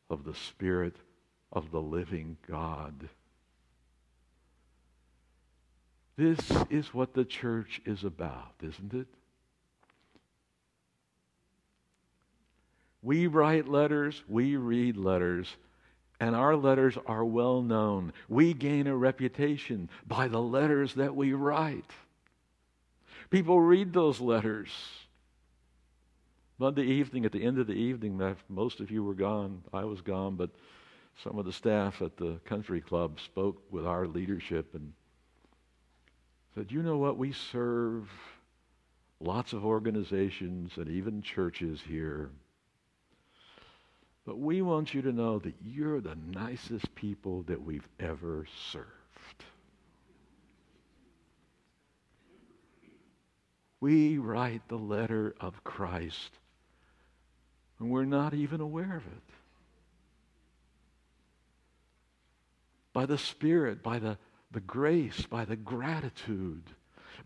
of 0.10 0.24
the 0.24 0.36
Spirit 0.36 0.96
of 1.52 1.72
the 1.72 1.82
living 1.82 2.38
God. 2.48 3.10
This 6.18 6.40
is 6.70 6.94
what 6.94 7.14
the 7.14 7.26
church 7.26 7.82
is 7.86 8.04
about, 8.04 8.54
isn't 8.62 8.94
it? 8.94 9.08
We 13.02 13.28
write 13.28 13.68
letters, 13.68 14.24
we 14.28 14.56
read 14.56 14.98
letters, 14.98 15.56
and 16.20 16.36
our 16.36 16.56
letters 16.56 16.98
are 17.06 17.26
well 17.26 17.62
known. 17.62 18.14
We 18.30 18.54
gain 18.54 18.88
a 18.88 18.96
reputation 18.96 19.90
by 20.08 20.28
the 20.28 20.42
letters 20.42 20.94
that 20.96 21.16
we 21.16 21.34
write. 21.34 21.92
People 23.30 23.60
read 23.60 23.94
those 23.94 24.20
letters. 24.20 24.70
Monday 26.58 26.84
evening, 26.84 27.26
at 27.26 27.34
the 27.34 27.44
end 27.44 27.60
of 27.60 27.68
the 27.68 27.74
evening, 27.74 28.36
most 28.48 28.80
of 28.80 28.90
you 28.90 29.04
were 29.04 29.14
gone. 29.14 29.62
I 29.74 29.84
was 29.84 30.02
gone, 30.02 30.36
but 30.36 30.52
some 31.22 31.38
of 31.38 31.46
the 31.46 31.52
staff 31.52 32.02
at 32.02 32.16
the 32.18 32.40
country 32.46 32.80
club 32.80 33.20
spoke 33.20 33.62
with 33.72 33.86
our 33.86 34.08
leadership 34.08 34.74
and 34.74 34.94
said, 36.54 36.72
You 36.72 36.82
know 36.82 36.98
what? 36.98 37.18
We 37.18 37.34
serve 37.34 38.10
lots 39.20 39.54
of 39.54 39.66
organizations 39.66 40.78
and 40.78 40.90
even 40.90 41.22
churches 41.22 41.82
here. 41.86 42.30
But 44.26 44.40
we 44.40 44.62
want 44.64 44.94
you 44.94 45.04
to 45.04 45.12
know 45.12 45.38
that 45.40 45.54
you're 45.64 46.02
the 46.02 46.18
nicest 46.32 46.96
people 46.96 47.44
that 47.44 47.62
we've 47.62 47.88
ever 48.00 48.48
served. 48.72 48.86
We 53.80 54.18
write 54.18 54.68
the 54.68 54.78
letter 54.78 55.36
of 55.40 55.64
Christ, 55.64 56.32
and 57.80 57.92
we're 57.92 58.06
not 58.06 58.34
even 58.34 58.62
aware 58.62 58.98
of 58.98 59.06
it. 59.06 59.24
By 62.94 63.06
the 63.06 63.20
Spirit, 63.20 63.84
by 63.84 64.00
the, 64.00 64.18
the 64.52 64.62
grace, 64.62 65.28
by 65.28 65.46
the 65.46 65.58
gratitude, 65.58 66.64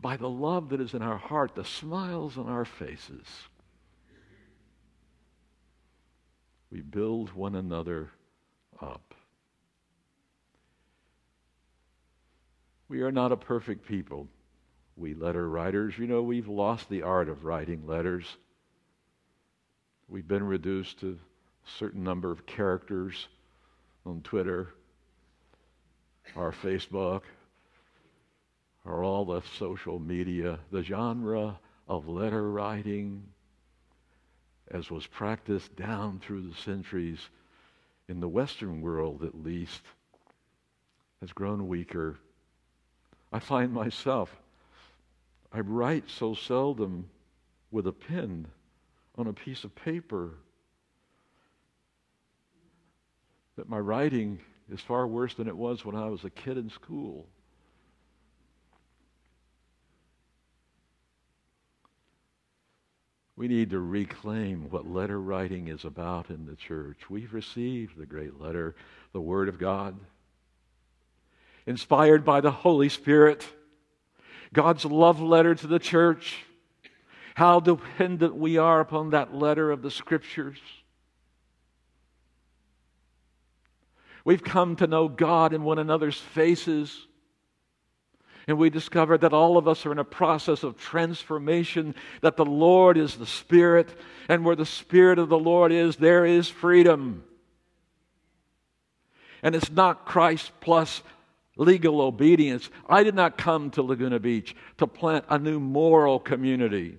by 0.02 0.18
the 0.18 0.30
love 0.30 0.70
that 0.70 0.82
is 0.82 0.93
in 0.93 1.02
our 1.02 1.18
heart, 1.18 1.56
the 1.56 1.64
smiles 1.64 2.38
on 2.38 2.50
our 2.50 2.66
faces. 2.66 3.26
We 6.72 6.82
build 6.82 7.32
one 7.34 7.55
another 7.55 8.11
up. 8.82 9.13
We 12.88 13.01
are 13.01 13.11
not 13.11 13.32
a 13.32 13.38
perfect 13.38 13.88
people 13.88 14.28
we 14.99 15.13
letter 15.13 15.47
writers, 15.49 15.97
you 15.97 16.07
know, 16.07 16.22
we've 16.22 16.47
lost 16.47 16.89
the 16.89 17.03
art 17.03 17.30
of 17.30 17.45
writing 17.45 17.88
letters. 17.88 18.26
We've 20.09 20.28
been 20.28 20.43
reduced 20.43 20.99
to 20.99 21.17
a 21.65 21.70
certain 21.78 22.03
number 22.03 22.32
of 22.32 22.45
characters 22.45 23.28
on 24.05 24.22
Twitter, 24.22 24.74
our 26.36 26.51
Facebook, 26.51 27.22
or 28.86 29.03
all 29.03 29.24
the 29.24 29.41
social 29.57 29.99
media. 29.99 30.59
The 30.72 30.84
genre 30.84 31.57
of 31.88 32.07
letter 32.09 32.51
writing, 32.51 33.24
as 34.72 34.91
was 34.91 35.07
practiced 35.07 35.76
down 35.76 36.20
through 36.20 36.47
the 36.47 36.55
centuries 36.55 37.30
in 38.07 38.20
the 38.20 38.28
Western 38.28 38.82
world 38.82 39.24
at 39.24 39.43
least, 39.43 39.82
has 41.22 41.32
grown 41.32 41.67
weaker. 41.67 42.17
I 43.32 43.39
find 43.39 43.74
myself 43.74 44.36
I 45.51 45.61
write 45.61 46.09
so 46.09 46.36
seldom 46.36 47.09
with 47.72 47.88
a 47.88 47.91
pen 47.91 48.47
on 49.17 49.28
a 49.28 49.34
piece 49.34 49.63
of 49.63 49.74
paper 49.76 50.36
that 53.55 53.67
my 53.67 53.80
writing 53.80 54.39
is 54.72 54.80
far 54.80 55.07
worse 55.07 55.34
than 55.34 55.47
it 55.47 55.57
was 55.57 55.84
when 55.84 55.95
I 55.95 56.07
was 56.07 56.24
a 56.24 56.30
kid 56.30 56.57
in 56.57 56.70
school. 56.70 57.28
We 63.39 63.47
need 63.47 63.69
to 63.69 63.79
reclaim 63.79 64.69
what 64.69 64.85
letter 64.85 65.17
writing 65.17 65.69
is 65.69 65.85
about 65.85 66.29
in 66.29 66.45
the 66.45 66.57
church. 66.57 67.09
We've 67.09 67.33
received 67.33 67.97
the 67.97 68.05
great 68.05 68.37
letter, 68.37 68.75
the 69.13 69.21
Word 69.21 69.47
of 69.47 69.57
God, 69.57 69.97
inspired 71.65 72.25
by 72.25 72.41
the 72.41 72.51
Holy 72.51 72.89
Spirit 72.89 73.47
God's 74.51 74.83
love 74.83 75.21
letter 75.21 75.55
to 75.55 75.67
the 75.67 75.79
church, 75.79 76.43
how 77.33 77.61
dependent 77.61 78.35
we 78.35 78.57
are 78.57 78.81
upon 78.81 79.11
that 79.11 79.33
letter 79.33 79.71
of 79.71 79.83
the 79.83 79.91
Scriptures. 79.91 80.59
We've 84.25 84.43
come 84.43 84.75
to 84.75 84.85
know 84.85 85.07
God 85.07 85.53
in 85.53 85.63
one 85.63 85.79
another's 85.79 86.19
faces. 86.19 87.07
And 88.50 88.58
we 88.58 88.72
discover 88.72 89.16
that 89.16 89.32
all 89.32 89.58
of 89.58 89.68
us 89.68 89.86
are 89.86 89.91
in 89.91 90.00
a 90.00 90.04
process 90.04 90.64
of 90.64 90.76
transformation, 90.76 91.93
that 92.22 92.36
the 92.36 92.43
Lord 92.45 92.97
is 92.97 93.16
the 93.16 93.28
Spirit, 93.28 93.95
and 94.28 94.43
where 94.43 94.56
the 94.56 94.66
Spirit 94.66 95.20
of 95.20 95.30
the 95.30 95.38
Lord 95.38 95.72
is, 95.72 95.97
there 95.97 96.26
is 96.26 96.50
freedom. 96.50 97.24
And 99.43 99.54
it's 99.54 99.70
not 99.70 100.08
Christ 100.08 100.52
plus 100.62 101.04
legal 101.58 102.02
obedience. 102.02 102.72
I 102.89 103.04
did 103.04 103.14
not 103.14 103.38
come 103.38 103.70
to 103.70 103.84
Laguna 103.84 104.20
Beach 104.20 104.56
to 104.80 104.88
plant 104.88 105.26
a 105.30 105.38
new 105.38 105.60
moral 105.60 106.20
community. 106.20 106.97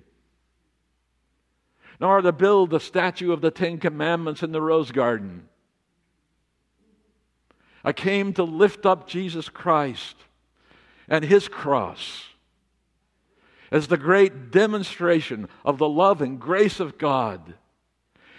nor 1.99 2.23
to 2.23 2.33
build 2.33 2.71
the 2.71 2.81
statue 2.81 3.33
of 3.33 3.41
the 3.41 3.51
Ten 3.51 3.79
Commandments 3.79 4.43
in 4.43 4.53
the 4.53 4.63
rose 4.63 4.91
garden. 4.91 5.49
I 7.85 7.93
came 7.93 8.33
to 8.35 8.45
lift 8.45 8.87
up 8.87 9.09
Jesus 9.09 9.49
Christ 9.49 10.15
and 11.11 11.25
his 11.25 11.49
cross 11.49 12.29
as 13.71 13.89
the 13.89 13.97
great 13.97 14.51
demonstration 14.51 15.49
of 15.65 15.79
the 15.79 15.89
love 15.89 16.23
and 16.23 16.41
grace 16.41 16.81
of 16.81 16.99
God. 16.99 17.55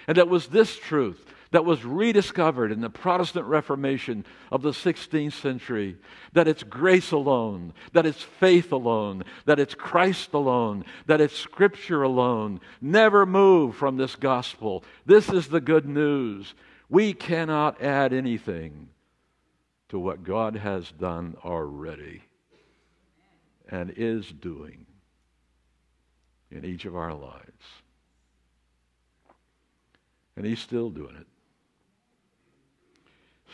And 0.07 0.17
it 0.17 0.27
was 0.27 0.47
this 0.47 0.75
truth 0.75 1.25
that 1.51 1.65
was 1.65 1.83
rediscovered 1.83 2.71
in 2.71 2.81
the 2.81 2.89
Protestant 2.89 3.45
Reformation 3.45 4.25
of 4.51 4.61
the 4.61 4.71
16th 4.71 5.33
century 5.33 5.97
that 6.33 6.47
it's 6.47 6.63
grace 6.63 7.11
alone, 7.11 7.73
that 7.91 8.05
it's 8.05 8.21
faith 8.21 8.71
alone, 8.71 9.23
that 9.45 9.59
it's 9.59 9.75
Christ 9.75 10.33
alone, 10.33 10.85
that 11.07 11.21
it's 11.21 11.37
Scripture 11.37 12.03
alone. 12.03 12.61
Never 12.79 13.25
move 13.25 13.75
from 13.75 13.97
this 13.97 14.15
gospel. 14.15 14.83
This 15.05 15.29
is 15.29 15.49
the 15.49 15.61
good 15.61 15.85
news. 15.85 16.53
We 16.89 17.13
cannot 17.13 17.81
add 17.81 18.13
anything 18.13 18.89
to 19.89 19.99
what 19.99 20.23
God 20.23 20.55
has 20.55 20.89
done 20.91 21.35
already 21.43 22.23
and 23.71 23.93
is 23.95 24.27
doing 24.27 24.85
in 26.51 26.65
each 26.65 26.85
of 26.85 26.95
our 26.95 27.13
lives. 27.13 27.65
And 30.35 30.45
He's 30.45 30.59
still 30.59 30.89
doing 30.89 31.15
it. 31.15 31.27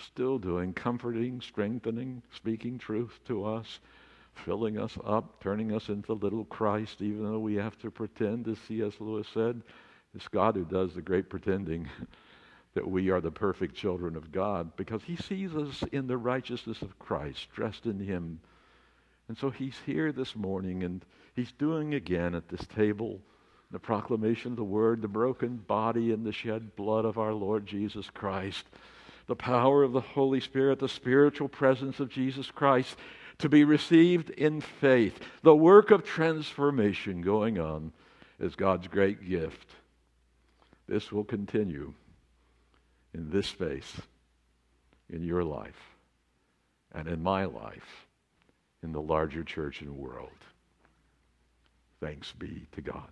Still 0.04 0.38
doing, 0.38 0.74
comforting, 0.74 1.42
strengthening, 1.42 2.22
speaking 2.36 2.78
truth 2.78 3.20
to 3.28 3.46
us, 3.46 3.80
filling 4.34 4.78
us 4.78 4.98
up, 5.06 5.42
turning 5.42 5.74
us 5.74 5.90
into 5.90 6.14
little 6.14 6.46
Christ, 6.46 7.02
even 7.02 7.24
though 7.24 7.40
we 7.40 7.56
have 7.56 7.78
to 7.80 7.90
pretend, 7.90 8.48
as 8.48 8.58
C.S. 8.68 8.94
Lewis 9.00 9.28
said. 9.34 9.62
It's 10.14 10.28
God 10.28 10.56
who 10.56 10.66
does 10.66 10.94
the 10.94 11.02
great 11.02 11.30
pretending. 11.30 11.88
that 12.78 12.88
we 12.88 13.10
are 13.10 13.20
the 13.20 13.32
perfect 13.32 13.74
children 13.74 14.16
of 14.16 14.32
God 14.32 14.76
because 14.76 15.02
He 15.02 15.16
sees 15.16 15.56
us 15.56 15.84
in 15.92 16.06
the 16.06 16.16
righteousness 16.16 16.84
of 16.84 17.00
Christ, 17.00 17.48
dressed 17.52 17.88
in 17.88 18.00
Him. 18.00 18.40
And 19.28 19.38
so 19.38 19.50
He's 19.50 19.78
here 19.86 20.12
this 20.12 20.36
morning 20.36 20.84
and 20.84 21.04
He's 21.36 21.52
doing 21.52 21.94
again 21.94 22.36
at 22.36 22.50
this 22.50 22.66
table 22.68 23.22
the 23.70 23.80
proclamation 23.80 24.52
of 24.52 24.58
the 24.58 24.64
Word, 24.64 25.02
the 25.02 25.08
broken 25.08 25.58
body 25.58 26.12
and 26.12 26.26
the 26.26 26.32
shed 26.32 26.76
blood 26.76 27.06
of 27.06 27.18
our 27.18 27.34
Lord 27.34 27.66
Jesus 27.66 28.10
Christ, 28.10 28.66
the 29.28 29.36
power 29.36 29.84
of 29.84 29.92
the 29.92 30.02
Holy 30.02 30.40
Spirit, 30.40 30.80
the 30.80 30.88
spiritual 30.88 31.50
presence 31.50 32.00
of 32.00 32.10
Jesus 32.10 32.50
Christ 32.50 32.96
to 33.40 33.50
be 33.50 33.64
received 33.64 34.30
in 34.32 34.62
faith, 34.62 35.20
the 35.44 35.56
work 35.56 35.92
of 35.92 36.04
transformation 36.04 37.22
going 37.22 37.60
on 37.60 37.92
is 38.40 38.56
God's 38.56 38.88
great 38.88 39.28
gift. 39.28 39.70
This 40.88 41.12
will 41.12 41.24
continue 41.24 41.94
in 43.14 43.30
this 43.30 43.48
space, 43.48 44.02
in 45.10 45.24
your 45.24 45.44
life, 45.44 45.96
and 46.94 47.08
in 47.08 47.22
my 47.22 47.46
life, 47.46 48.07
in 48.84 48.92
the 48.92 49.02
larger 49.02 49.44
church 49.44 49.82
and 49.82 49.98
world. 49.98 50.30
Thanks 52.00 52.32
be 52.34 52.68
to 52.74 52.82
God. 52.82 53.10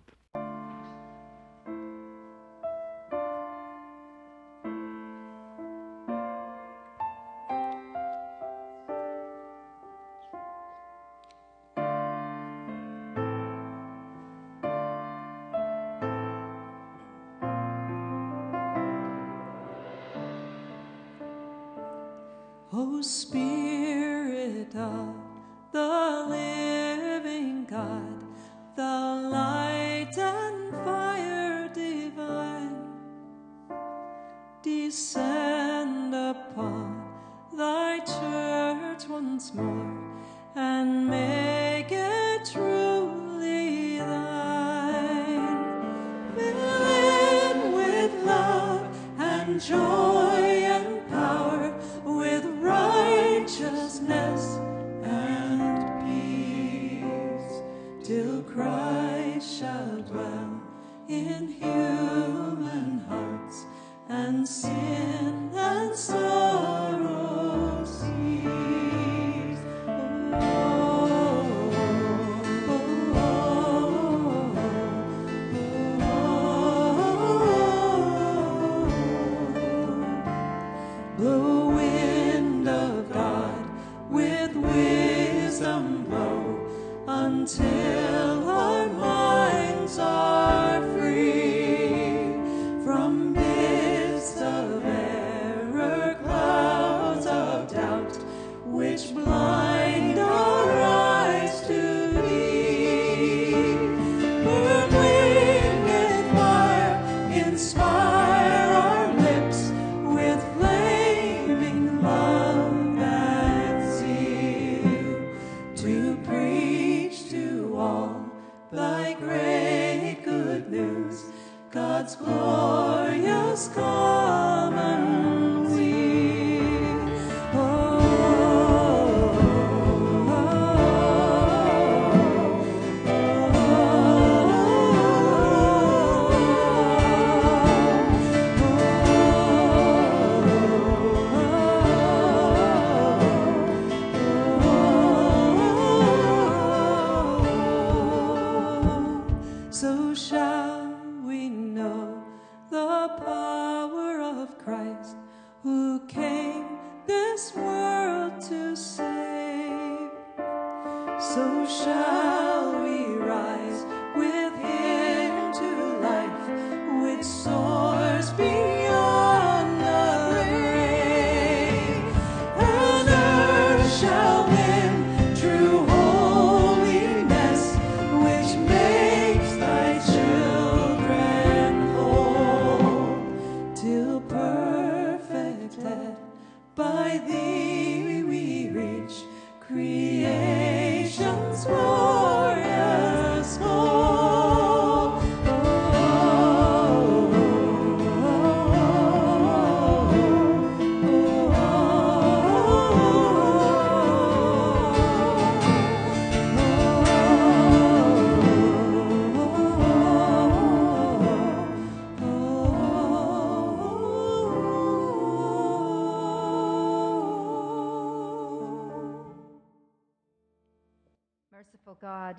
Merciful 221.76 221.98
God, 222.00 222.36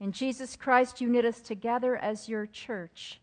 in 0.00 0.10
Jesus 0.10 0.56
Christ 0.56 1.02
you 1.02 1.08
knit 1.10 1.26
us 1.26 1.42
together 1.42 1.98
as 1.98 2.30
your 2.30 2.46
church, 2.46 3.20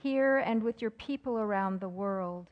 here 0.00 0.36
and 0.36 0.62
with 0.62 0.80
your 0.80 0.92
people 0.92 1.36
around 1.36 1.80
the 1.80 1.88
world. 1.88 2.48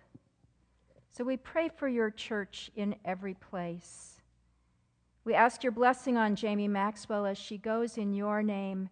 So 1.12 1.22
we 1.22 1.36
pray 1.36 1.68
for 1.68 1.86
your 1.86 2.10
church 2.10 2.72
in 2.74 2.96
every 3.04 3.34
place. 3.34 4.20
We 5.24 5.34
ask 5.34 5.62
your 5.62 5.70
blessing 5.70 6.16
on 6.16 6.34
Jamie 6.34 6.66
Maxwell 6.66 7.26
as 7.26 7.38
she 7.38 7.58
goes 7.58 7.96
in 7.96 8.12
your 8.12 8.42
name 8.42 8.88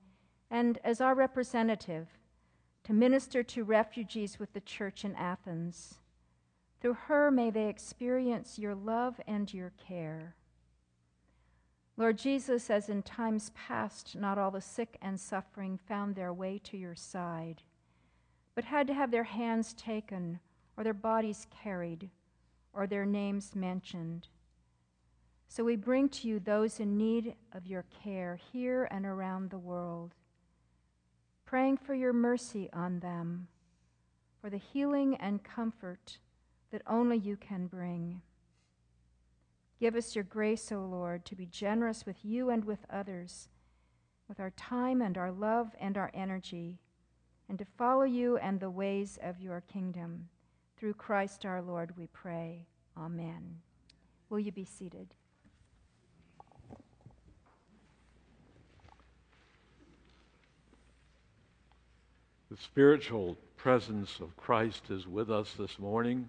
and 0.48 0.78
as 0.84 1.00
our 1.00 1.16
representative 1.16 2.06
to 2.84 2.92
minister 2.92 3.42
to 3.42 3.64
refugees 3.64 4.38
with 4.38 4.52
the 4.52 4.60
church 4.60 5.04
in 5.04 5.16
Athens. 5.16 5.94
Through 6.80 6.98
her, 7.08 7.32
may 7.32 7.50
they 7.50 7.68
experience 7.68 8.60
your 8.60 8.76
love 8.76 9.20
and 9.26 9.52
your 9.52 9.72
care. 9.88 10.36
Lord 11.98 12.16
Jesus, 12.16 12.70
as 12.70 12.88
in 12.88 13.02
times 13.02 13.50
past, 13.56 14.14
not 14.14 14.38
all 14.38 14.52
the 14.52 14.60
sick 14.60 14.96
and 15.02 15.18
suffering 15.18 15.80
found 15.88 16.14
their 16.14 16.32
way 16.32 16.60
to 16.62 16.76
your 16.76 16.94
side, 16.94 17.60
but 18.54 18.64
had 18.64 18.86
to 18.86 18.94
have 18.94 19.10
their 19.10 19.24
hands 19.24 19.74
taken, 19.74 20.38
or 20.76 20.84
their 20.84 20.94
bodies 20.94 21.48
carried, 21.50 22.08
or 22.72 22.86
their 22.86 23.04
names 23.04 23.56
mentioned. 23.56 24.28
So 25.48 25.64
we 25.64 25.74
bring 25.74 26.08
to 26.10 26.28
you 26.28 26.38
those 26.38 26.78
in 26.78 26.96
need 26.96 27.34
of 27.52 27.66
your 27.66 27.84
care 28.04 28.38
here 28.52 28.86
and 28.92 29.04
around 29.04 29.50
the 29.50 29.58
world, 29.58 30.14
praying 31.46 31.78
for 31.78 31.94
your 31.94 32.12
mercy 32.12 32.70
on 32.72 33.00
them, 33.00 33.48
for 34.40 34.50
the 34.50 34.58
healing 34.58 35.16
and 35.16 35.42
comfort 35.42 36.18
that 36.70 36.82
only 36.86 37.16
you 37.18 37.36
can 37.36 37.66
bring. 37.66 38.22
Give 39.80 39.94
us 39.94 40.16
your 40.16 40.24
grace, 40.24 40.72
O 40.72 40.80
Lord, 40.80 41.24
to 41.26 41.36
be 41.36 41.46
generous 41.46 42.04
with 42.04 42.24
you 42.24 42.50
and 42.50 42.64
with 42.64 42.80
others, 42.90 43.48
with 44.28 44.40
our 44.40 44.50
time 44.50 45.00
and 45.00 45.16
our 45.16 45.30
love 45.30 45.70
and 45.80 45.96
our 45.96 46.10
energy, 46.12 46.80
and 47.48 47.58
to 47.60 47.64
follow 47.64 48.02
you 48.02 48.36
and 48.38 48.58
the 48.58 48.70
ways 48.70 49.18
of 49.22 49.40
your 49.40 49.60
kingdom. 49.60 50.28
Through 50.76 50.94
Christ 50.94 51.46
our 51.46 51.62
Lord, 51.62 51.96
we 51.96 52.08
pray. 52.08 52.66
Amen. 52.96 53.60
Will 54.28 54.40
you 54.40 54.50
be 54.50 54.64
seated? 54.64 55.14
The 62.50 62.56
spiritual 62.56 63.36
presence 63.56 64.18
of 64.20 64.36
Christ 64.36 64.90
is 64.90 65.06
with 65.06 65.30
us 65.30 65.52
this 65.58 65.78
morning. 65.78 66.28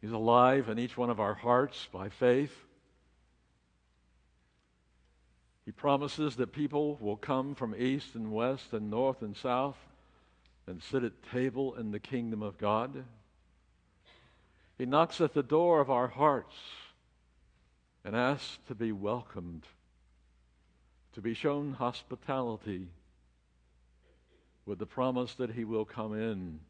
He's 0.00 0.12
alive 0.12 0.68
in 0.68 0.78
each 0.78 0.96
one 0.96 1.10
of 1.10 1.18
our 1.18 1.34
hearts 1.34 1.88
by 1.92 2.08
faith. 2.08 2.54
He 5.64 5.72
promises 5.72 6.36
that 6.36 6.52
people 6.52 6.96
will 7.00 7.16
come 7.16 7.54
from 7.54 7.74
east 7.76 8.14
and 8.14 8.32
west 8.32 8.72
and 8.72 8.90
north 8.90 9.22
and 9.22 9.36
south 9.36 9.76
and 10.66 10.82
sit 10.82 11.02
at 11.02 11.12
table 11.30 11.74
in 11.74 11.90
the 11.90 11.98
kingdom 11.98 12.42
of 12.42 12.58
God. 12.58 13.04
He 14.78 14.86
knocks 14.86 15.20
at 15.20 15.34
the 15.34 15.42
door 15.42 15.80
of 15.80 15.90
our 15.90 16.08
hearts 16.08 16.54
and 18.04 18.14
asks 18.14 18.58
to 18.68 18.74
be 18.74 18.92
welcomed, 18.92 19.66
to 21.14 21.20
be 21.20 21.34
shown 21.34 21.72
hospitality, 21.72 22.86
with 24.64 24.78
the 24.78 24.86
promise 24.86 25.34
that 25.34 25.50
He 25.50 25.64
will 25.64 25.84
come 25.84 26.14
in 26.14 26.60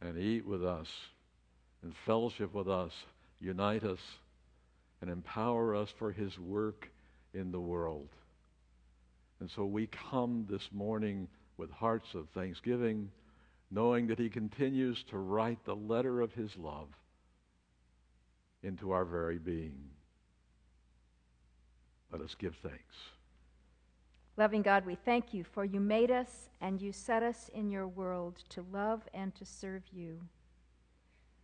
and 0.00 0.18
eat 0.18 0.46
with 0.46 0.64
us 0.64 0.88
and 1.82 1.94
fellowship 2.06 2.54
with 2.54 2.68
us, 2.68 2.92
unite 3.40 3.84
us, 3.84 4.00
and 5.00 5.10
empower 5.10 5.74
us 5.74 5.90
for 5.98 6.12
His 6.12 6.38
work 6.38 6.90
in 7.34 7.52
the 7.52 7.60
world. 7.60 8.08
And 9.40 9.50
so 9.50 9.64
we 9.64 9.86
come 9.86 10.46
this 10.50 10.68
morning 10.72 11.28
with 11.56 11.70
hearts 11.70 12.14
of 12.14 12.28
thanksgiving, 12.30 13.10
knowing 13.70 14.06
that 14.08 14.18
He 14.18 14.28
continues 14.28 15.04
to 15.10 15.18
write 15.18 15.64
the 15.64 15.76
letter 15.76 16.20
of 16.20 16.32
His 16.32 16.56
love 16.56 16.88
into 18.62 18.90
our 18.90 19.04
very 19.04 19.38
being. 19.38 19.78
Let 22.10 22.22
us 22.22 22.34
give 22.34 22.56
thanks. 22.62 22.94
Loving 24.36 24.62
God, 24.62 24.86
we 24.86 24.94
thank 24.94 25.34
you 25.34 25.44
for 25.44 25.64
you 25.64 25.80
made 25.80 26.10
us 26.10 26.48
and 26.60 26.80
you 26.80 26.92
set 26.92 27.22
us 27.22 27.50
in 27.54 27.70
your 27.70 27.88
world 27.88 28.36
to 28.50 28.64
love 28.72 29.02
and 29.12 29.34
to 29.34 29.44
serve 29.44 29.82
you. 29.92 30.20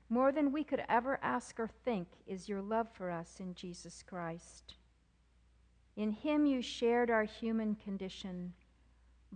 More 0.09 0.33
than 0.33 0.53
we 0.53 0.65
could 0.65 0.85
ever 0.89 1.19
ask 1.23 1.59
or 1.59 1.69
think 1.69 2.09
is 2.27 2.49
your 2.49 2.61
love 2.61 2.89
for 2.93 3.11
us 3.11 3.41
in 3.41 3.55
Jesus 3.55 4.03
Christ. 4.03 4.75
In 5.97 6.11
him 6.13 6.45
you 6.45 6.61
shared 6.61 7.11
our 7.11 7.25
human 7.25 7.75
condition, 7.75 8.53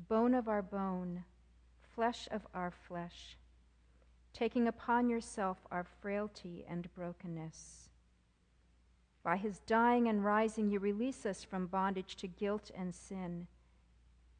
bone 0.08 0.34
of 0.34 0.48
our 0.48 0.62
bone, 0.62 1.24
flesh 1.94 2.28
of 2.30 2.46
our 2.54 2.70
flesh, 2.70 3.36
taking 4.32 4.68
upon 4.68 5.08
yourself 5.08 5.58
our 5.70 5.84
frailty 5.84 6.64
and 6.68 6.92
brokenness. 6.94 7.88
By 9.22 9.36
his 9.36 9.60
dying 9.60 10.08
and 10.08 10.24
rising, 10.24 10.70
you 10.70 10.78
release 10.78 11.26
us 11.26 11.44
from 11.44 11.66
bondage 11.66 12.16
to 12.16 12.26
guilt 12.28 12.70
and 12.76 12.94
sin 12.94 13.46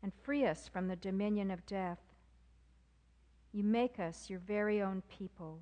and 0.02 0.12
free 0.22 0.46
us 0.46 0.68
from 0.68 0.88
the 0.88 0.96
dominion 0.96 1.50
of 1.50 1.66
death. 1.66 1.98
You 3.52 3.64
make 3.64 3.98
us 3.98 4.30
your 4.30 4.38
very 4.38 4.80
own 4.80 5.02
people 5.08 5.60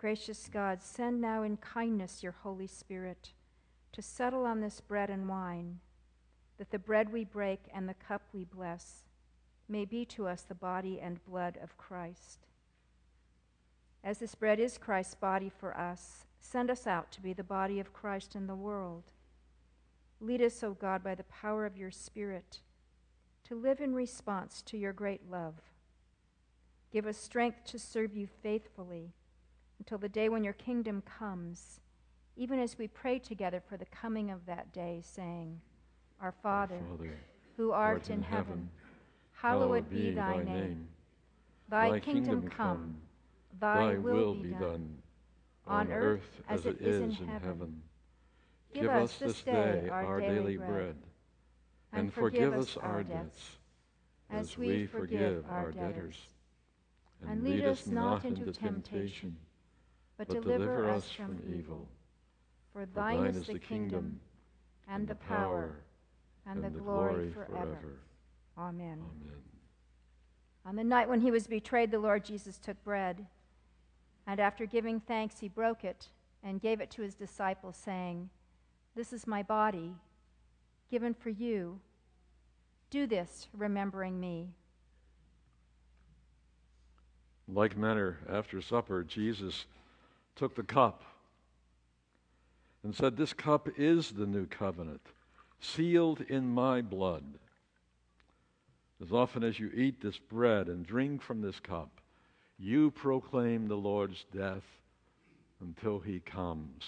Gracious 0.00 0.48
God, 0.50 0.82
send 0.82 1.20
now 1.20 1.42
in 1.42 1.58
kindness 1.58 2.22
your 2.22 2.32
Holy 2.32 2.66
Spirit 2.66 3.34
to 3.92 4.00
settle 4.00 4.46
on 4.46 4.62
this 4.62 4.80
bread 4.80 5.10
and 5.10 5.28
wine, 5.28 5.78
that 6.56 6.70
the 6.70 6.78
bread 6.78 7.12
we 7.12 7.22
break 7.22 7.60
and 7.74 7.86
the 7.86 7.92
cup 7.92 8.22
we 8.32 8.44
bless 8.44 9.02
may 9.68 9.84
be 9.84 10.06
to 10.06 10.26
us 10.26 10.40
the 10.40 10.54
body 10.54 10.98
and 10.98 11.22
blood 11.26 11.58
of 11.62 11.76
Christ. 11.76 12.46
As 14.02 14.16
this 14.16 14.34
bread 14.34 14.58
is 14.58 14.78
Christ's 14.78 15.16
body 15.16 15.52
for 15.54 15.76
us, 15.76 16.24
send 16.40 16.70
us 16.70 16.86
out 16.86 17.12
to 17.12 17.20
be 17.20 17.34
the 17.34 17.44
body 17.44 17.78
of 17.78 17.92
Christ 17.92 18.34
in 18.34 18.46
the 18.46 18.54
world. 18.54 19.04
Lead 20.18 20.40
us, 20.40 20.62
O 20.62 20.72
God, 20.72 21.04
by 21.04 21.14
the 21.14 21.24
power 21.24 21.66
of 21.66 21.76
your 21.76 21.90
Spirit, 21.90 22.60
to 23.44 23.54
live 23.54 23.82
in 23.82 23.94
response 23.94 24.62
to 24.62 24.78
your 24.78 24.94
great 24.94 25.30
love. 25.30 25.56
Give 26.90 27.06
us 27.06 27.18
strength 27.18 27.64
to 27.64 27.78
serve 27.78 28.16
you 28.16 28.26
faithfully 28.42 29.12
until 29.80 29.98
the 29.98 30.08
day 30.08 30.28
when 30.28 30.44
your 30.44 30.52
kingdom 30.52 31.02
comes, 31.02 31.80
even 32.36 32.60
as 32.60 32.78
we 32.78 32.86
pray 32.86 33.18
together 33.18 33.62
for 33.66 33.76
the 33.76 33.86
coming 33.86 34.30
of 34.30 34.44
that 34.46 34.72
day, 34.72 35.00
saying, 35.02 35.58
Our 36.20 36.32
Father, 36.42 36.76
Our 36.76 36.96
Father 36.96 37.18
who 37.56 37.72
art 37.72 38.10
in 38.10 38.22
heaven, 38.22 38.68
hallowed 39.32 39.90
be 39.90 40.12
thy 40.12 40.42
name. 40.42 40.86
Thy 41.68 41.98
kingdom 41.98 42.48
come, 42.48 42.96
thy 43.58 43.94
will 43.94 44.34
be 44.34 44.50
done, 44.50 44.98
on 45.66 45.90
earth 45.90 46.42
as 46.48 46.66
it 46.66 46.80
is 46.80 47.18
in 47.18 47.26
heaven. 47.26 47.82
Give 48.74 48.90
us 48.90 49.16
this 49.16 49.40
day 49.42 49.88
our 49.90 50.20
daily 50.20 50.58
bread, 50.58 50.96
and 51.92 52.12
forgive 52.12 52.52
us 52.52 52.76
our 52.76 53.02
debts, 53.02 53.56
as 54.30 54.58
we 54.58 54.86
forgive 54.86 55.44
our 55.50 55.72
debtors. 55.72 56.16
And 57.26 57.42
lead 57.42 57.64
us 57.64 57.86
not 57.86 58.24
into 58.24 58.52
temptation 58.52 59.36
but, 60.28 60.42
deliver 60.42 60.90
us 60.90 61.08
from 61.10 61.40
evil. 61.48 61.88
For 62.72 62.86
thine 62.86 63.26
is 63.26 63.46
the 63.46 63.58
kingdom, 63.58 64.20
and 64.88 65.08
the 65.08 65.14
power, 65.14 65.76
and 66.46 66.62
the 66.62 66.70
glory 66.70 67.30
forever. 67.30 68.00
Amen. 68.58 69.00
Amen. 69.00 69.40
On 70.66 70.76
the 70.76 70.84
night 70.84 71.08
when 71.08 71.20
he 71.20 71.30
was 71.30 71.46
betrayed, 71.46 71.90
the 71.90 71.98
Lord 71.98 72.24
Jesus 72.24 72.58
took 72.58 72.82
bread, 72.84 73.26
and 74.26 74.38
after 74.38 74.66
giving 74.66 75.00
thanks, 75.00 75.40
he 75.40 75.48
broke 75.48 75.84
it 75.84 76.08
and 76.42 76.60
gave 76.60 76.80
it 76.80 76.90
to 76.90 77.02
his 77.02 77.14
disciples, 77.14 77.76
saying, 77.76 78.28
This 78.94 79.12
is 79.12 79.26
my 79.26 79.42
body, 79.42 79.94
given 80.90 81.14
for 81.14 81.30
you. 81.30 81.80
Do 82.90 83.06
this, 83.06 83.48
remembering 83.56 84.20
me. 84.20 84.50
Like 87.48 87.76
manner, 87.76 88.18
after 88.28 88.60
supper, 88.60 89.02
Jesus 89.02 89.64
took 90.40 90.54
the 90.54 90.62
cup 90.62 91.02
and 92.82 92.96
said, 92.96 93.14
This 93.14 93.34
cup 93.34 93.68
is 93.76 94.12
the 94.12 94.26
new 94.26 94.46
covenant, 94.46 95.02
sealed 95.60 96.22
in 96.22 96.48
my 96.48 96.80
blood. 96.80 97.24
As 99.02 99.12
often 99.12 99.44
as 99.44 99.60
you 99.60 99.70
eat 99.74 100.00
this 100.00 100.16
bread 100.16 100.68
and 100.68 100.86
drink 100.86 101.20
from 101.20 101.42
this 101.42 101.60
cup, 101.60 102.00
you 102.58 102.90
proclaim 102.90 103.68
the 103.68 103.76
Lord's 103.76 104.24
death 104.34 104.64
until 105.60 106.00
he 106.00 106.20
comes. 106.20 106.84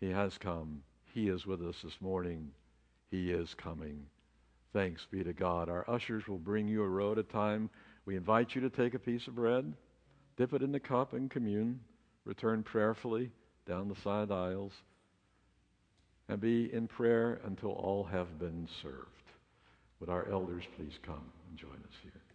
He 0.00 0.10
has 0.10 0.36
come. 0.36 0.82
He 1.14 1.28
is 1.28 1.46
with 1.46 1.62
us 1.62 1.76
this 1.84 2.00
morning. 2.00 2.50
He 3.08 3.30
is 3.30 3.54
coming. 3.54 4.04
Thanks 4.72 5.06
be 5.08 5.22
to 5.22 5.32
God. 5.32 5.68
Our 5.68 5.88
ushers 5.88 6.26
will 6.26 6.38
bring 6.38 6.66
you 6.66 6.82
a 6.82 6.88
row 6.88 7.12
at 7.12 7.18
a 7.18 7.22
time. 7.22 7.70
We 8.04 8.16
invite 8.16 8.56
you 8.56 8.60
to 8.62 8.70
take 8.70 8.94
a 8.94 8.98
piece 8.98 9.28
of 9.28 9.36
bread 9.36 9.72
dip 10.38 10.52
it 10.52 10.62
in 10.62 10.70
the 10.70 10.80
cup 10.80 11.12
and 11.12 11.30
commune, 11.30 11.80
return 12.24 12.62
prayerfully 12.62 13.30
down 13.66 13.88
the 13.88 14.00
side 14.02 14.30
aisles, 14.30 14.72
and 16.28 16.40
be 16.40 16.72
in 16.72 16.86
prayer 16.86 17.40
until 17.44 17.72
all 17.72 18.04
have 18.04 18.38
been 18.38 18.68
served. 18.80 19.04
Would 19.98 20.08
our 20.08 20.30
elders 20.30 20.62
please 20.76 20.92
come 21.04 21.32
and 21.48 21.58
join 21.58 21.70
us 21.72 21.96
here? 22.02 22.27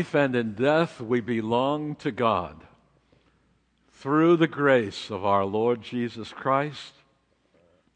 Life 0.00 0.14
and 0.14 0.34
in 0.34 0.54
death, 0.54 0.98
we 0.98 1.20
belong 1.20 1.94
to 1.94 2.10
God. 2.10 2.56
Through 3.92 4.38
the 4.38 4.46
grace 4.46 5.10
of 5.10 5.26
our 5.26 5.44
Lord 5.44 5.82
Jesus 5.82 6.32
Christ, 6.32 6.94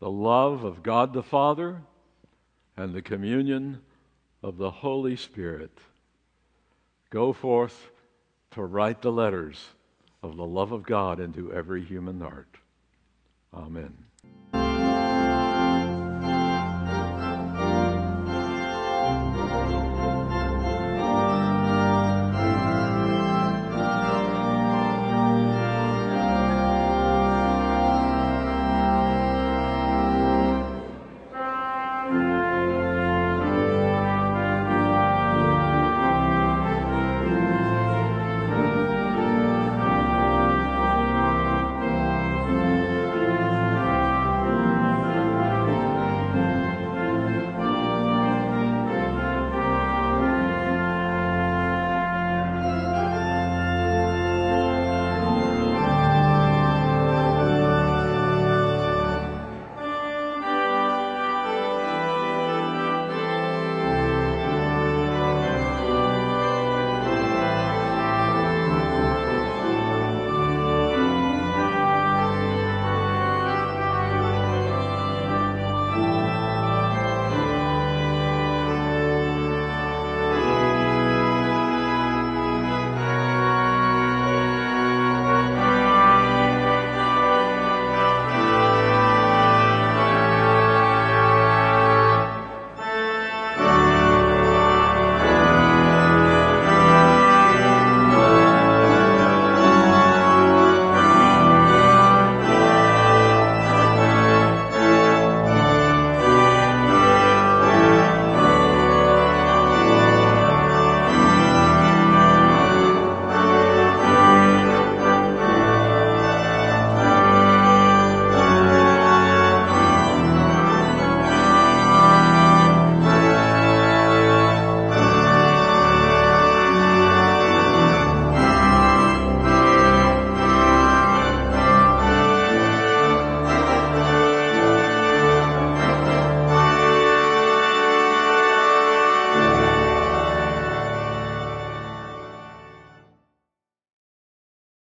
the 0.00 0.10
love 0.10 0.64
of 0.64 0.82
God 0.82 1.14
the 1.14 1.22
Father, 1.22 1.80
and 2.76 2.92
the 2.92 3.00
communion 3.00 3.80
of 4.42 4.58
the 4.58 4.70
Holy 4.70 5.16
Spirit, 5.16 5.70
go 7.08 7.32
forth 7.32 7.90
to 8.50 8.62
write 8.62 9.00
the 9.00 9.10
letters 9.10 9.64
of 10.22 10.36
the 10.36 10.44
love 10.44 10.72
of 10.72 10.82
God 10.82 11.20
into 11.20 11.54
every 11.54 11.82
human 11.82 12.20
heart. 12.20 12.54
Amen. 13.54 14.03